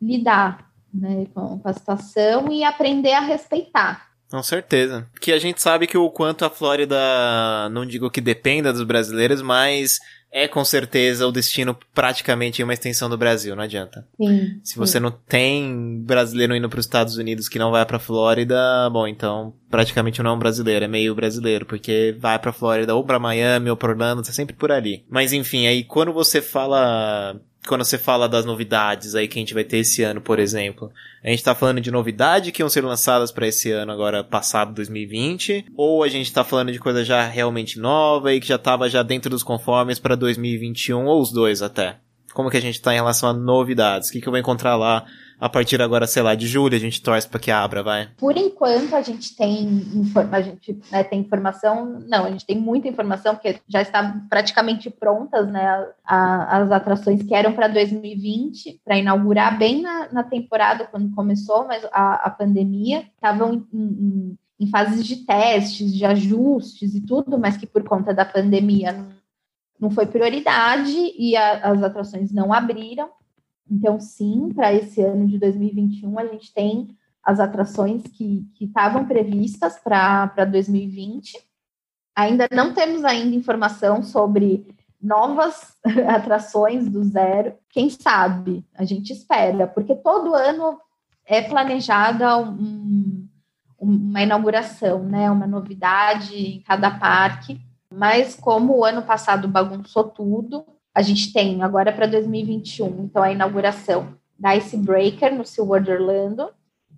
lidar 0.00 0.70
né, 0.92 1.26
com, 1.34 1.58
com 1.58 1.68
a 1.68 1.72
situação 1.72 2.50
e 2.52 2.62
aprender 2.62 3.12
a 3.12 3.20
respeitar. 3.20 4.07
Com 4.30 4.42
certeza. 4.42 5.06
Que 5.20 5.32
a 5.32 5.38
gente 5.38 5.62
sabe 5.62 5.86
que 5.86 5.96
o 5.96 6.10
quanto 6.10 6.44
a 6.44 6.50
Flórida, 6.50 6.96
não 7.70 7.86
digo 7.86 8.10
que 8.10 8.20
dependa 8.20 8.72
dos 8.72 8.82
brasileiros, 8.82 9.40
mas 9.40 9.98
é 10.30 10.46
com 10.46 10.62
certeza 10.64 11.26
o 11.26 11.32
destino 11.32 11.76
praticamente 11.94 12.62
uma 12.62 12.74
extensão 12.74 13.08
do 13.08 13.16
Brasil, 13.16 13.56
não 13.56 13.62
adianta. 13.62 14.06
Sim, 14.18 14.60
Se 14.62 14.76
você 14.76 15.00
não 15.00 15.10
tem 15.10 16.02
brasileiro 16.02 16.54
indo 16.54 16.68
para 16.68 16.78
os 16.78 16.84
Estados 16.84 17.16
Unidos 17.16 17.48
que 17.48 17.58
não 17.58 17.70
vai 17.70 17.84
para 17.86 17.98
Flórida, 17.98 18.90
bom, 18.90 19.06
então 19.06 19.54
praticamente 19.70 20.22
não 20.22 20.32
é 20.32 20.34
um 20.34 20.38
brasileiro, 20.38 20.84
é 20.84 20.88
meio 20.88 21.14
brasileiro, 21.14 21.64
porque 21.64 22.14
vai 22.18 22.38
para 22.38 22.52
Flórida 22.52 22.94
ou 22.94 23.02
para 23.04 23.18
Miami 23.18 23.70
ou 23.70 23.76
para 23.76 23.90
Orlando, 23.90 24.22
tá 24.22 24.32
sempre 24.32 24.54
por 24.54 24.70
ali. 24.70 25.04
Mas 25.08 25.32
enfim, 25.32 25.66
aí 25.66 25.82
quando 25.82 26.12
você 26.12 26.42
fala 26.42 27.40
quando 27.68 27.84
você 27.84 27.98
fala 27.98 28.28
das 28.28 28.44
novidades 28.44 29.14
aí 29.14 29.28
que 29.28 29.38
a 29.38 29.42
gente 29.42 29.54
vai 29.54 29.62
ter 29.62 29.78
esse 29.78 30.02
ano, 30.02 30.20
por 30.20 30.38
exemplo, 30.38 30.90
a 31.22 31.28
gente 31.28 31.44
tá 31.44 31.54
falando 31.54 31.80
de 31.80 31.90
novidade 31.90 32.50
que 32.50 32.62
iam 32.62 32.68
ser 32.68 32.84
lançadas 32.84 33.30
para 33.30 33.46
esse 33.46 33.70
ano 33.70 33.92
agora 33.92 34.24
passado 34.24 34.74
2020, 34.74 35.66
ou 35.76 36.02
a 36.02 36.08
gente 36.08 36.32
tá 36.32 36.42
falando 36.42 36.72
de 36.72 36.78
coisa 36.78 37.04
já 37.04 37.26
realmente 37.26 37.78
nova 37.78 38.32
e 38.32 38.40
que 38.40 38.48
já 38.48 38.58
tava 38.58 38.88
já 38.88 39.02
dentro 39.02 39.30
dos 39.30 39.42
conformes 39.42 39.98
para 39.98 40.14
2021 40.14 41.04
ou 41.04 41.20
os 41.20 41.30
dois 41.30 41.62
até? 41.62 41.96
Como 42.32 42.50
que 42.50 42.56
a 42.56 42.62
gente 42.62 42.80
tá 42.80 42.92
em 42.92 42.96
relação 42.96 43.28
a 43.28 43.32
novidades? 43.32 44.08
O 44.08 44.12
que 44.12 44.20
que 44.20 44.28
eu 44.28 44.32
vou 44.32 44.38
encontrar 44.38 44.76
lá 44.76 45.04
a 45.40 45.48
partir 45.48 45.80
agora, 45.80 46.06
sei 46.06 46.22
lá, 46.22 46.34
de 46.34 46.46
julho, 46.46 46.76
a 46.76 46.80
gente 46.80 47.00
torce 47.00 47.28
para 47.28 47.38
que 47.38 47.50
abra, 47.50 47.82
vai? 47.82 48.08
Por 48.16 48.36
enquanto, 48.36 48.94
a 48.94 49.02
gente 49.02 49.36
tem, 49.36 49.82
a 50.32 50.40
gente, 50.40 50.80
né, 50.90 51.04
tem 51.04 51.20
informação, 51.20 52.00
não, 52.06 52.24
a 52.24 52.30
gente 52.30 52.44
tem 52.44 52.58
muita 52.58 52.88
informação, 52.88 53.34
porque 53.34 53.60
já 53.68 53.80
está 53.80 54.20
praticamente 54.28 54.90
prontas, 54.90 55.48
né, 55.48 55.86
a, 56.04 56.58
as 56.58 56.72
atrações 56.72 57.22
que 57.22 57.34
eram 57.34 57.52
para 57.52 57.68
2020, 57.68 58.80
para 58.84 58.98
inaugurar 58.98 59.56
bem 59.56 59.80
na, 59.82 60.12
na, 60.12 60.24
temporada, 60.24 60.86
quando 60.86 61.14
começou, 61.14 61.66
mas 61.66 61.84
a, 61.92 62.26
a 62.26 62.30
pandemia, 62.30 63.04
estavam 63.14 63.54
em, 63.54 63.66
em, 63.72 64.38
em 64.60 64.66
fases 64.66 65.06
de 65.06 65.24
testes, 65.24 65.94
de 65.94 66.04
ajustes 66.04 66.94
e 66.94 67.00
tudo, 67.00 67.38
mas 67.38 67.56
que 67.56 67.66
por 67.66 67.84
conta 67.84 68.12
da 68.12 68.24
pandemia 68.24 68.92
não, 68.92 69.08
não 69.80 69.90
foi 69.90 70.06
prioridade 70.06 71.12
e 71.16 71.36
a, 71.36 71.70
as 71.70 71.82
atrações 71.82 72.32
não 72.32 72.52
abriram. 72.52 73.08
Então, 73.70 74.00
sim, 74.00 74.50
para 74.54 74.72
esse 74.72 75.00
ano 75.02 75.26
de 75.26 75.38
2021, 75.38 76.18
a 76.18 76.26
gente 76.26 76.52
tem 76.52 76.96
as 77.22 77.40
atrações 77.40 78.02
que 78.04 78.46
estavam 78.60 79.06
previstas 79.06 79.78
para 79.78 80.44
2020. 80.50 81.38
Ainda 82.16 82.48
não 82.50 82.72
temos 82.72 83.04
ainda 83.04 83.36
informação 83.36 84.02
sobre 84.02 84.66
novas 85.00 85.76
atrações 86.08 86.88
do 86.88 87.04
zero. 87.04 87.54
Quem 87.68 87.90
sabe? 87.90 88.64
A 88.74 88.84
gente 88.84 89.12
espera, 89.12 89.66
porque 89.66 89.94
todo 89.94 90.34
ano 90.34 90.78
é 91.26 91.42
planejada 91.42 92.38
um, 92.38 93.28
uma 93.78 94.22
inauguração, 94.22 95.04
né? 95.04 95.30
Uma 95.30 95.46
novidade 95.46 96.34
em 96.34 96.60
cada 96.62 96.90
parque. 96.90 97.60
Mas 97.92 98.34
como 98.34 98.78
o 98.78 98.84
ano 98.84 99.02
passado 99.02 99.46
bagunçou 99.46 100.04
tudo, 100.04 100.64
a 100.98 101.02
gente 101.02 101.32
tem 101.32 101.62
agora 101.62 101.92
para 101.92 102.06
2021, 102.06 103.04
então 103.04 103.22
a 103.22 103.30
inauguração 103.30 104.16
da 104.36 104.56
Icebreaker 104.56 105.32
no 105.32 105.44
SeaWorld 105.44 105.88
Orlando, 105.88 106.48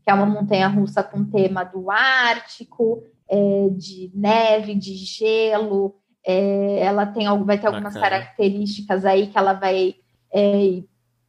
que 0.02 0.10
é 0.10 0.14
uma 0.14 0.24
montanha 0.24 0.68
russa 0.68 1.02
com 1.02 1.22
tema 1.22 1.64
do 1.64 1.90
Ártico, 1.90 3.02
é, 3.28 3.68
de 3.72 4.10
neve, 4.14 4.74
de 4.74 4.94
gelo. 4.94 5.96
É, 6.26 6.78
ela 6.80 7.04
tem, 7.04 7.26
vai 7.44 7.58
ter 7.58 7.66
algumas 7.66 7.92
Bacana. 7.92 8.20
características 8.20 9.04
aí 9.04 9.26
que 9.26 9.36
ela 9.36 9.52
vai 9.52 9.96
é, 10.32 10.82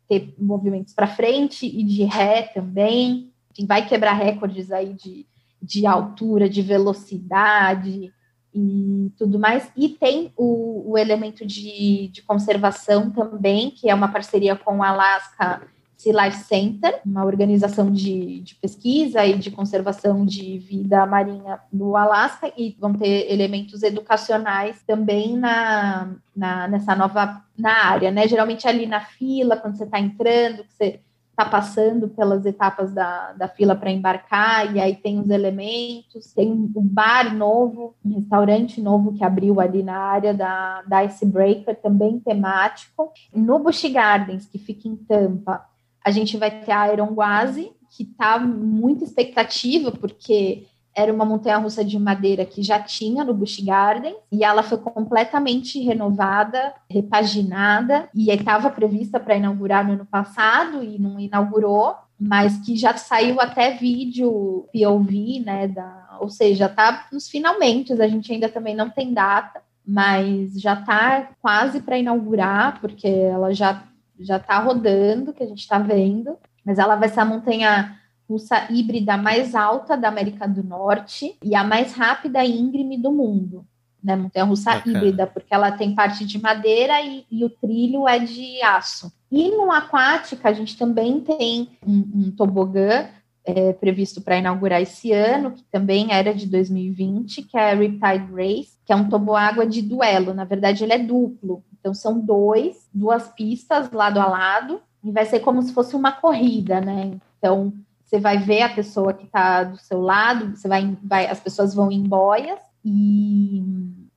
ter 0.08 0.34
movimentos 0.40 0.94
para 0.94 1.08
frente 1.08 1.66
e 1.66 1.84
de 1.84 2.06
ré 2.06 2.44
também. 2.44 3.34
vai 3.68 3.86
quebrar 3.86 4.14
recordes 4.14 4.72
aí 4.72 4.94
de, 4.94 5.28
de 5.62 5.86
altura, 5.86 6.48
de 6.48 6.62
velocidade 6.62 8.14
e 8.54 9.12
tudo 9.18 9.40
mais. 9.40 9.72
E 9.76 9.90
tem 9.90 10.32
o, 10.36 10.92
o 10.92 10.98
elemento 10.98 11.46
de, 11.46 12.10
de 12.10 12.22
conservação 12.22 13.10
também, 13.10 13.72
que 13.72 13.90
é 13.90 13.96
uma 13.96 14.12
parceria 14.12 14.56
com 14.56 14.78
o 14.78 14.84
Alaska 14.84 15.62
Sea 16.02 16.26
Life 16.26 16.46
Center, 16.46 17.00
uma 17.06 17.24
organização 17.24 17.92
de, 17.92 18.42
de, 18.42 18.56
pesquisa 18.56 19.24
e 19.24 19.38
de 19.38 19.52
conservação 19.52 20.26
de 20.26 20.58
vida 20.58 21.06
marinha 21.06 21.60
do 21.72 21.96
Alasca, 21.96 22.52
e 22.58 22.76
vão 22.80 22.94
ter 22.94 23.32
elementos 23.32 23.84
educacionais 23.84 24.82
também 24.88 25.38
na, 25.38 26.16
na 26.36 26.68
nessa 26.68 26.96
nova 26.96 27.44
na 27.56 27.86
área, 27.86 28.10
né? 28.10 28.28
Geralmente 28.28 28.68
ali 28.68 28.88
na 28.88 29.02
fila, 29.02 29.56
quando 29.58 29.78
você 29.78 29.84
está 29.84 30.00
entrando, 30.00 30.64
que 30.64 30.74
você 30.74 31.02
está 31.32 31.46
passando 31.46 32.10
pelas 32.10 32.46
etapas 32.46 32.94
da, 32.94 33.34
da 33.34 33.48
fila 33.48 33.76
para 33.76 33.90
embarcar, 33.90 34.76
e 34.76 34.80
aí 34.80 34.96
tem 34.96 35.20
os 35.20 35.30
elementos, 35.30 36.34
tem 36.34 36.52
um 36.52 36.70
bar 36.76 37.34
novo, 37.36 37.96
um 38.06 38.16
restaurante 38.16 38.82
novo 38.82 39.14
que 39.14 39.24
abriu 39.24 39.60
ali 39.60 39.82
na 39.82 39.98
área 39.98 40.34
da, 40.34 40.84
da 40.84 41.04
Icebreaker, 41.04 41.76
também 41.82 42.20
temático. 42.20 43.12
No 43.34 43.60
Busch 43.60 43.86
Gardens, 43.92 44.46
que 44.46 44.60
fica 44.60 44.88
em 44.88 44.96
Tampa, 44.96 45.66
a 46.04 46.12
gente 46.12 46.38
vai 46.38 46.52
ter 46.52 46.72
a 46.72 46.92
Iron 46.94 47.14
Guazi, 47.14 47.72
que 47.90 48.04
está 48.04 48.40
muita 48.40 49.04
expectativa, 49.04 49.92
porque 49.92 50.66
era 50.96 51.14
uma 51.14 51.26
montanha-russa 51.26 51.84
de 51.84 51.98
madeira 51.98 52.46
que 52.46 52.62
já 52.62 52.80
tinha 52.80 53.24
no 53.24 53.34
Busch 53.34 53.60
Garden, 53.64 54.16
e 54.32 54.44
ela 54.44 54.64
foi 54.64 54.78
completamente 54.78 55.80
renovada, 55.80 56.74
repaginada, 56.90 58.10
e 58.14 58.30
estava 58.30 58.70
prevista 58.70 59.20
para 59.20 59.36
inaugurar 59.36 59.86
no 59.86 59.94
ano 59.94 60.06
passado, 60.06 60.84
e 60.84 61.00
não 61.00 61.20
inaugurou, 61.20 61.96
mas 62.20 62.58
que 62.60 62.76
já 62.76 62.96
saiu 62.96 63.40
até 63.40 63.72
vídeo 63.72 64.68
POV, 64.74 65.44
né, 65.46 65.68
da, 65.68 66.18
ou 66.20 66.30
seja, 66.30 66.66
está 66.66 67.08
nos 67.12 67.30
finalmente, 67.30 67.94
a 67.94 68.08
gente 68.08 68.32
ainda 68.32 68.50
também 68.50 68.76
não 68.76 68.90
tem 68.90 69.14
data, 69.14 69.62
mas 69.86 70.60
já 70.62 70.74
está 70.74 71.30
quase 71.42 71.82
para 71.82 71.98
inaugurar, 71.98 72.80
porque 72.80 73.08
ela 73.08 73.54
já 73.54 73.84
já 74.20 74.38
está 74.38 74.60
rodando, 74.60 75.34
que 75.34 75.44
a 75.44 75.48
gente 75.48 75.62
está 75.62 75.80
vendo, 75.80 76.38
mas 76.64 76.78
ela 76.78 76.96
vai 76.96 77.10
ser 77.10 77.22
a 77.22 77.26
montanha 77.26 77.98
russa 78.32 78.68
híbrida 78.70 79.18
mais 79.18 79.54
alta 79.54 79.98
da 79.98 80.08
América 80.08 80.48
do 80.48 80.64
Norte 80.64 81.36
e 81.44 81.56
a 81.56 81.64
mais 81.64 81.94
rápida 81.94 82.44
e 82.44 82.60
íngreme 82.60 82.98
do 82.98 83.12
mundo. 83.12 83.66
Né, 84.04 84.16
montanha 84.16 84.46
russa 84.46 84.74
Bacana. 84.74 84.98
híbrida, 84.98 85.28
porque 85.28 85.54
ela 85.54 85.72
tem 85.72 85.94
parte 85.94 86.26
de 86.26 86.42
madeira 86.42 87.00
e, 87.02 87.24
e, 87.30 87.46
o 87.46 87.50
trilho 87.52 88.08
é 88.08 88.18
de 88.18 88.60
aço. 88.64 89.14
E 89.32 89.52
no 89.52 89.72
aquática, 89.72 90.50
a 90.50 90.54
gente 90.54 90.76
também 90.76 91.20
tem 91.20 91.70
um, 91.86 92.00
um 92.16 92.32
tobogã 92.32 93.08
é, 93.46 93.74
previsto 93.74 94.20
para 94.20 94.38
inaugurar 94.38 94.82
esse 94.82 95.12
ano, 95.12 95.52
que 95.52 95.64
também 95.66 96.12
era 96.12 96.34
de 96.34 96.48
2020, 96.48 97.44
que 97.44 97.56
é 97.56 97.72
a 97.72 97.76
Riptide 97.76 98.34
Race, 98.34 98.78
que 98.84 98.92
é 98.92 98.96
um 98.96 99.08
toboágua 99.08 99.68
de 99.68 99.84
duelo. 99.84 100.34
Na 100.34 100.46
verdade, 100.46 100.84
ele 100.84 100.94
é 100.94 101.00
duplo. 101.00 101.64
Então, 101.80 101.94
são 101.94 102.20
dois, 102.20 102.90
duas 102.92 103.28
pistas 103.30 103.92
lado 103.92 104.20
a 104.20 104.26
lado, 104.26 104.82
e 105.04 105.12
vai 105.12 105.26
ser 105.26 105.40
como 105.40 105.62
se 105.62 105.74
fosse 105.74 105.96
uma 105.96 106.12
corrida, 106.12 106.82
né? 106.82 107.20
Então, 107.38 107.74
você 108.12 108.20
vai 108.20 108.38
ver 108.38 108.64
a 108.64 108.70
pessoa 108.70 109.14
que 109.14 109.24
está 109.24 109.64
do 109.64 109.78
seu 109.78 110.02
lado, 110.02 110.58
você 110.58 110.68
vai, 110.68 110.98
vai, 111.02 111.28
as 111.28 111.40
pessoas 111.40 111.74
vão 111.74 111.90
em 111.90 112.04
boias 112.04 112.60
e, 112.84 113.64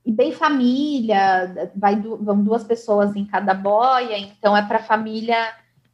e 0.05 0.11
bem 0.11 0.33
família, 0.33 1.71
vai, 1.73 1.95
vão 1.95 2.43
duas 2.43 2.61
pessoas 2.61 3.15
em 3.15 3.25
cada 3.25 3.53
boia, 3.53 4.17
então 4.17 4.55
é 4.55 4.61
para 4.61 4.79
a 4.79 4.83
família 4.83 5.37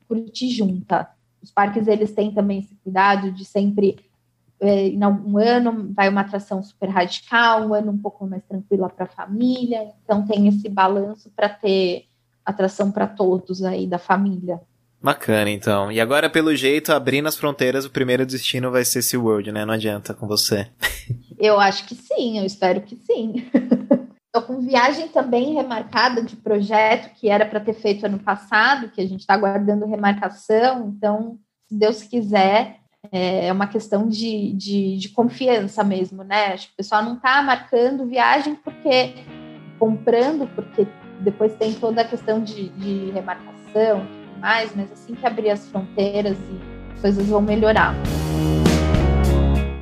curtir 0.08 0.50
junta. 0.50 1.12
Os 1.44 1.52
parques 1.52 1.88
eles 1.88 2.12
têm 2.12 2.32
também 2.32 2.62
esse 2.62 2.74
cuidado 2.78 3.32
de 3.32 3.46
sempre 3.46 4.00
é, 4.60 4.90
um 5.08 5.38
ano 5.38 5.94
vai 5.94 6.10
uma 6.10 6.22
atração 6.22 6.64
super 6.64 6.90
radical, 6.90 7.68
um 7.68 7.74
ano 7.76 7.92
um 7.92 7.98
pouco 8.00 8.26
mais 8.26 8.44
tranquila 8.46 8.90
para 8.90 9.06
a 9.06 9.10
família. 9.10 9.92
Então 10.04 10.26
tem 10.26 10.48
esse 10.48 10.68
balanço 10.68 11.30
para 11.36 11.50
ter 11.50 12.06
atração 12.44 12.92
para 12.92 13.06
todos 13.06 13.64
aí 13.64 13.86
da 13.86 14.00
família. 14.00 14.60
Bacana, 15.02 15.50
então. 15.50 15.92
E 15.92 16.00
agora, 16.00 16.30
pelo 16.30 16.56
jeito, 16.56 16.94
abrindo 16.94 17.28
as 17.28 17.36
fronteiras, 17.36 17.86
o 17.86 17.90
primeiro 17.90 18.26
destino 18.26 18.70
vai 18.70 18.86
ser 18.86 19.02
SeaWorld, 19.02 19.52
né? 19.52 19.66
Não 19.66 19.74
adianta 19.74 20.14
com 20.14 20.28
você. 20.28 20.68
eu 21.40 21.60
acho 21.60 21.88
que 21.88 21.96
sim, 21.96 22.38
eu 22.38 22.46
espero 22.46 22.82
que 22.82 22.96
sim. 22.96 23.50
Estou 24.34 24.44
com 24.44 24.62
viagem 24.62 25.10
também 25.10 25.56
remarcada 25.56 26.22
de 26.22 26.38
projeto 26.38 27.14
que 27.16 27.28
era 27.28 27.46
para 27.46 27.60
ter 27.60 27.74
feito 27.74 28.06
ano 28.06 28.20
passado, 28.20 28.90
que 28.90 29.02
a 29.02 29.08
gente 29.08 29.22
está 29.22 29.34
aguardando 29.34 29.88
remarcação. 29.88 30.88
Então, 30.96 31.38
se 31.68 31.78
Deus 31.78 32.04
quiser, 32.04 32.78
é, 33.12 33.48
é 33.48 33.52
uma 33.52 33.68
questão 33.68 34.08
de, 34.08 34.54
de, 34.54 34.98
de 34.98 35.10
confiança 35.10 35.84
mesmo, 35.84 36.24
né? 36.24 36.54
Acho 36.54 36.68
que 36.68 36.74
o 36.74 36.78
pessoal 36.78 37.04
não 37.04 37.16
está 37.16 37.42
marcando 37.42 38.06
viagem 38.06 38.56
porque 38.56 39.16
comprando, 39.80 40.48
porque 40.56 40.88
depois 41.20 41.56
tem 41.56 41.74
toda 41.74 42.02
a 42.02 42.08
questão 42.08 42.42
de, 42.42 42.70
de 42.70 43.12
remarcação 43.12 44.21
mais, 44.42 44.72
mas 44.76 44.92
assim 44.92 45.14
que 45.14 45.26
abrir 45.26 45.52
as 45.52 45.68
fronteiras 45.68 46.38
as 46.96 47.02
coisas 47.02 47.28
vão 47.28 47.42
melhorar. 47.42 47.96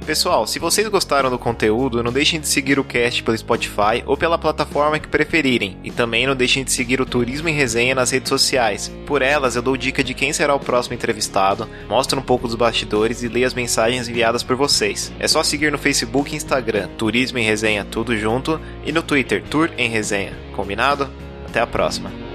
Pessoal, 0.06 0.48
se 0.48 0.58
vocês 0.58 0.88
gostaram 0.88 1.30
do 1.30 1.38
conteúdo, 1.38 2.02
não 2.02 2.12
deixem 2.12 2.40
de 2.40 2.48
seguir 2.48 2.80
o 2.80 2.84
cast 2.84 3.22
pelo 3.22 3.38
Spotify 3.38 4.04
ou 4.08 4.18
pela 4.18 4.40
plataforma 4.40 4.98
que 4.98 5.08
preferirem. 5.08 5.78
E 5.84 5.92
também 5.92 6.26
não 6.26 6.36
deixem 6.36 6.64
de 6.64 6.72
seguir 6.72 7.00
o 7.00 7.06
Turismo 7.06 7.48
em 7.48 7.54
Resenha 7.54 7.94
nas 7.94 8.10
redes 8.10 8.28
sociais. 8.28 8.92
Por 9.06 9.22
elas, 9.22 9.56
eu 9.56 9.62
dou 9.62 9.78
dica 9.78 10.04
de 10.04 10.16
quem 10.16 10.34
será 10.34 10.56
o 10.56 10.60
próximo 10.60 10.96
entrevistado, 10.96 11.70
mostro 11.88 12.20
um 12.20 12.24
pouco 12.24 12.48
dos 12.48 12.56
bastidores 12.56 13.22
e 13.22 13.28
leio 13.28 13.46
as 13.46 13.54
mensagens 13.54 14.10
enviadas 14.10 14.42
por 14.42 14.56
vocês. 14.56 15.14
É 15.20 15.28
só 15.28 15.44
seguir 15.44 15.72
no 15.72 15.78
Facebook 15.78 16.34
e 16.34 16.38
Instagram, 16.38 16.88
Turismo 16.98 17.38
em 17.38 17.46
Resenha 17.46 17.86
tudo 17.86 18.18
junto, 18.18 18.60
e 18.84 18.92
no 18.92 19.04
Twitter, 19.04 19.44
Tour 19.44 19.70
em 19.78 19.92
Resenha. 19.92 20.34
Combinado? 20.56 21.08
Até 21.46 21.60
a 21.60 21.68
próxima. 21.68 22.29